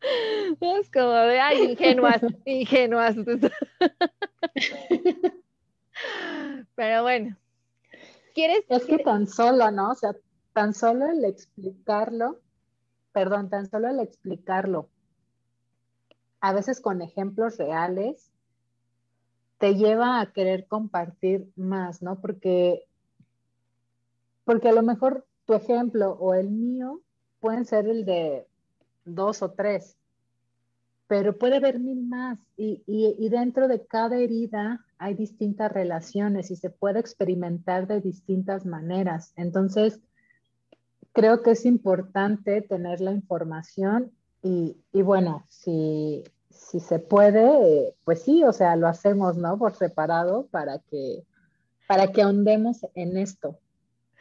es 0.60 0.90
como 0.90 1.10
de, 1.10 1.40
ay, 1.40 1.72
ingenuas, 1.72 2.22
ingenuas. 2.44 3.16
Pero 6.74 7.02
bueno, 7.02 7.36
¿quieres? 8.34 8.64
Es 8.68 8.84
que 8.86 8.98
tan 8.98 9.26
solo, 9.26 9.70
¿no? 9.70 9.90
O 9.90 9.94
sea, 9.94 10.14
tan 10.52 10.74
solo 10.74 11.06
el 11.06 11.24
explicarlo, 11.24 12.40
perdón, 13.12 13.50
tan 13.50 13.68
solo 13.68 13.88
el 13.88 14.00
explicarlo 14.00 14.88
a 16.40 16.52
veces 16.52 16.80
con 16.80 17.02
ejemplos 17.02 17.58
reales, 17.58 18.32
te 19.58 19.74
lleva 19.74 20.20
a 20.20 20.32
querer 20.32 20.66
compartir 20.66 21.52
más, 21.54 22.02
¿no? 22.02 22.18
Porque, 22.20 22.86
porque 24.44 24.70
a 24.70 24.72
lo 24.72 24.82
mejor 24.82 25.26
tu 25.46 25.54
ejemplo 25.54 26.12
o 26.12 26.34
el 26.34 26.50
mío 26.50 27.00
pueden 27.40 27.64
ser 27.64 27.86
el 27.88 28.04
de 28.04 28.46
dos 29.04 29.42
o 29.42 29.50
tres, 29.50 29.96
pero 31.06 31.36
puede 31.36 31.56
haber 31.56 31.80
mil 31.80 32.06
más 32.06 32.38
y, 32.56 32.82
y, 32.86 33.28
dentro 33.30 33.66
de 33.66 33.84
cada 33.84 34.16
herida 34.16 34.86
hay 34.98 35.14
distintas 35.14 35.72
relaciones 35.72 36.50
y 36.50 36.56
se 36.56 36.70
puede 36.70 37.00
experimentar 37.00 37.86
de 37.88 38.00
distintas 38.00 38.64
maneras. 38.64 39.32
Entonces, 39.36 40.00
creo 41.12 41.42
que 41.42 41.52
es 41.52 41.66
importante 41.66 42.62
tener 42.62 43.00
la 43.00 43.12
información 43.12 44.12
y, 44.42 44.76
bueno, 45.02 45.44
si, 45.48 46.24
si 46.48 46.80
se 46.80 46.98
puede, 46.98 47.94
pues 48.04 48.22
sí, 48.22 48.42
o 48.44 48.52
sea, 48.52 48.76
lo 48.76 48.88
hacemos, 48.88 49.36
¿no? 49.36 49.58
Por 49.58 49.74
separado 49.74 50.46
para 50.46 50.78
que, 50.78 51.24
para 51.86 52.12
que 52.12 52.22
ahondemos 52.22 52.86
en 52.94 53.18
esto. 53.18 53.58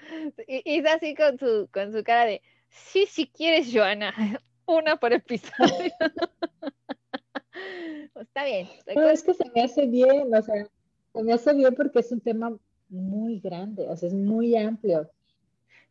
Y, 0.48 0.62
es 0.66 0.86
así 0.86 1.16
con 1.16 1.38
su, 1.38 1.70
con 1.72 1.92
su 1.92 2.04
cara 2.04 2.26
de, 2.26 2.42
sí, 2.70 3.06
si 3.06 3.28
quieres, 3.28 3.70
Joana, 3.74 4.14
una 4.66 4.98
por 4.98 5.14
episodio. 5.14 5.92
Está 8.16 8.46
bien. 8.46 8.68
No, 8.96 9.10
es 9.10 9.24
que 9.24 9.34
se 9.34 9.50
me 9.54 9.64
hace 9.64 9.86
bien, 9.88 10.34
o 10.34 10.42
sea, 10.42 10.68
se 11.14 11.24
me 11.24 11.34
hace 11.34 11.54
bien 11.54 11.76
porque 11.76 12.00
es 12.00 12.12
un 12.12 12.22
tema 12.22 12.58
muy 12.90 13.40
grande, 13.40 13.88
o 13.88 13.96
sea, 13.96 14.08
es 14.08 14.16
muy 14.16 14.56
amplio. 14.56 15.10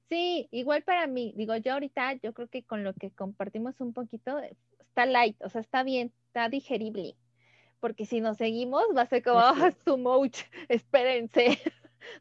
Sí, 0.09 0.49
igual 0.51 0.83
para 0.83 1.07
mí, 1.07 1.35
digo, 1.37 1.55
yo 1.57 1.75
ahorita, 1.75 2.15
yo 2.15 2.33
creo 2.33 2.49
que 2.49 2.63
con 2.63 2.83
lo 2.83 2.95
que 2.95 3.11
compartimos 3.11 3.81
un 3.81 3.93
poquito, 3.93 4.39
está 4.79 5.05
light, 5.05 5.37
o 5.43 5.51
sea, 5.51 5.61
está 5.61 5.83
bien, 5.83 6.13
está 6.27 6.49
digerible. 6.49 7.15
Porque 7.81 8.07
si 8.07 8.21
nos 8.21 8.39
seguimos, 8.39 8.83
va 8.97 9.03
a 9.03 9.07
ser 9.07 9.23
como, 9.23 9.39
ah, 9.39 9.73
too 9.85 9.99
much, 9.99 10.39
espérense. 10.69 11.59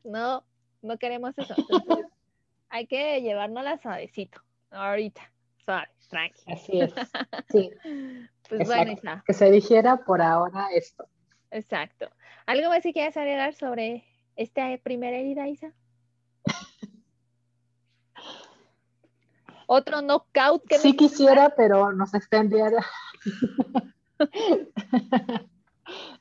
no, 0.03 0.43
no 0.81 0.97
queremos 0.97 1.37
eso. 1.37 1.53
Entonces, 1.57 2.05
hay 2.69 2.87
que 2.87 3.21
llevárnosla 3.21 3.77
suavecito, 3.77 4.41
ahorita, 4.71 5.21
suave, 5.63 5.87
tranqui. 6.09 6.51
Así 6.51 6.81
es, 6.81 6.93
sí. 7.49 7.71
pues 8.49 8.67
bueno, 8.67 8.91
Isa. 8.91 9.23
Que 9.25 9.33
se 9.33 9.51
dijera 9.51 9.97
por 9.97 10.21
ahora 10.21 10.67
esto. 10.73 11.07
Exacto. 11.51 12.09
¿Algo 12.45 12.69
más 12.69 12.83
que 12.83 12.93
quieras 12.93 13.17
agregar 13.17 13.53
sobre 13.53 14.03
esta 14.35 14.77
primera 14.83 15.17
herida, 15.17 15.47
Isa? 15.47 15.73
Otro 19.67 20.01
knockout 20.01 20.65
que 20.65 20.79
Sí 20.79 20.95
quisiera, 20.95 21.53
pero 21.55 21.91
nos 21.91 22.13
extendiera. 22.13 22.85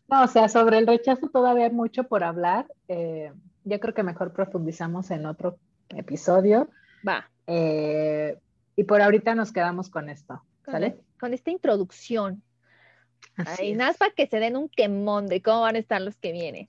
no, 0.09 0.25
o 0.25 0.27
sea, 0.27 0.49
sobre 0.49 0.79
el 0.79 0.87
rechazo 0.87 1.29
todavía 1.29 1.67
hay 1.67 1.73
mucho 1.73 2.05
por 2.05 2.25
hablar. 2.25 2.67
Eh, 2.89 3.33
yo 3.67 3.81
creo 3.81 3.95
que 3.95 4.05
mejor 4.05 4.33
profundizamos 4.33 5.11
en 5.11 5.27
otro 5.27 5.59
episodio. 5.89 6.71
Va. 7.07 7.29
Eh, 7.47 8.39
y 8.77 8.85
por 8.85 9.03
ahorita 9.03 9.35
nos 9.35 9.53
quedamos 9.53 9.91
con 9.91 10.09
esto, 10.09 10.43
¿sale? 10.65 11.01
Con, 11.19 11.35
esta 11.35 11.51
introducción. 11.51 12.43
Ahí, 13.37 13.75
nada 13.75 13.91
más 13.91 13.99
para 13.99 14.13
que 14.13 14.29
se 14.29 14.39
den 14.39 14.57
un 14.57 14.69
quemón 14.69 15.27
de 15.27 15.43
cómo 15.43 15.63
van 15.63 15.75
a 15.75 15.81
estar 15.81 16.01
los 16.01 16.17
que 16.17 16.33
vienen. 16.33 16.69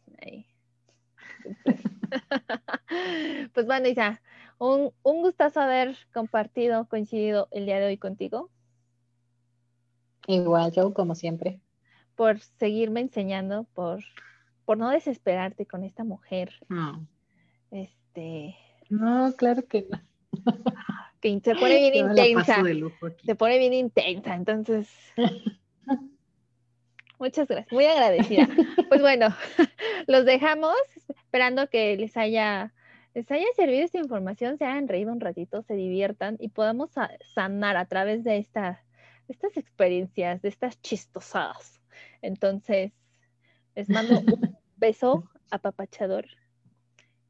pues 3.53 3.65
bueno, 3.65 3.87
Isa, 3.87 4.21
un, 4.57 4.91
un 5.03 5.21
gustazo 5.21 5.61
haber 5.61 5.95
compartido, 6.13 6.87
coincidido 6.87 7.47
el 7.51 7.67
día 7.67 7.79
de 7.79 7.85
hoy 7.85 7.97
contigo. 7.97 8.49
Igual, 10.25 10.71
yo, 10.71 10.93
como 10.93 11.13
siempre. 11.13 11.61
Por 12.15 12.39
seguirme 12.39 13.01
enseñando, 13.01 13.65
por, 13.75 14.03
por 14.67 14.77
no 14.77 14.89
desesperarte 14.89 15.65
con 15.65 15.85
esta 15.85 16.03
mujer. 16.03 16.51
No. 16.67 17.07
Este. 17.71 18.57
No, 18.89 19.33
claro 19.37 19.65
que 19.65 19.87
no. 19.89 20.01
Que 21.21 21.39
se 21.39 21.55
pone 21.55 21.89
bien 21.89 22.11
intensa. 22.11 22.61
Se 23.25 23.33
pone 23.33 23.57
bien 23.57 23.73
intensa, 23.73 24.35
entonces. 24.35 24.87
Muchas 27.17 27.47
gracias, 27.47 27.71
muy 27.71 27.85
agradecida. 27.85 28.47
Pues 28.89 29.01
bueno, 29.01 29.33
los 30.05 30.25
dejamos 30.25 30.75
esperando 31.09 31.67
que 31.69 31.97
les 31.97 32.15
haya 32.17 32.73
les 33.15 33.31
haya 33.31 33.47
servido 33.55 33.83
esta 33.83 33.97
información, 33.97 34.57
se 34.57 34.65
hayan 34.65 34.87
reído 34.87 35.11
un 35.11 35.21
ratito, 35.21 35.63
se 35.63 35.75
diviertan 35.75 36.35
y 36.39 36.49
podamos 36.49 36.91
sanar 37.33 37.77
a 37.77 37.85
través 37.85 38.23
de 38.23 38.37
estas 38.37 38.77
experiencias, 39.55 40.41
de 40.41 40.49
estas 40.49 40.79
chistosadas. 40.81 41.81
Entonces, 42.21 42.91
les 43.77 43.89
mando 43.89 44.19
un 44.19 44.57
beso 44.77 45.23
apapachador 45.51 46.25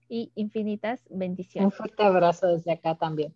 y 0.08 0.32
infinitas 0.36 1.06
bendiciones. 1.10 1.66
Un 1.66 1.78
fuerte 1.78 2.04
abrazo 2.04 2.48
desde 2.48 2.72
acá 2.72 2.96
también. 2.96 3.34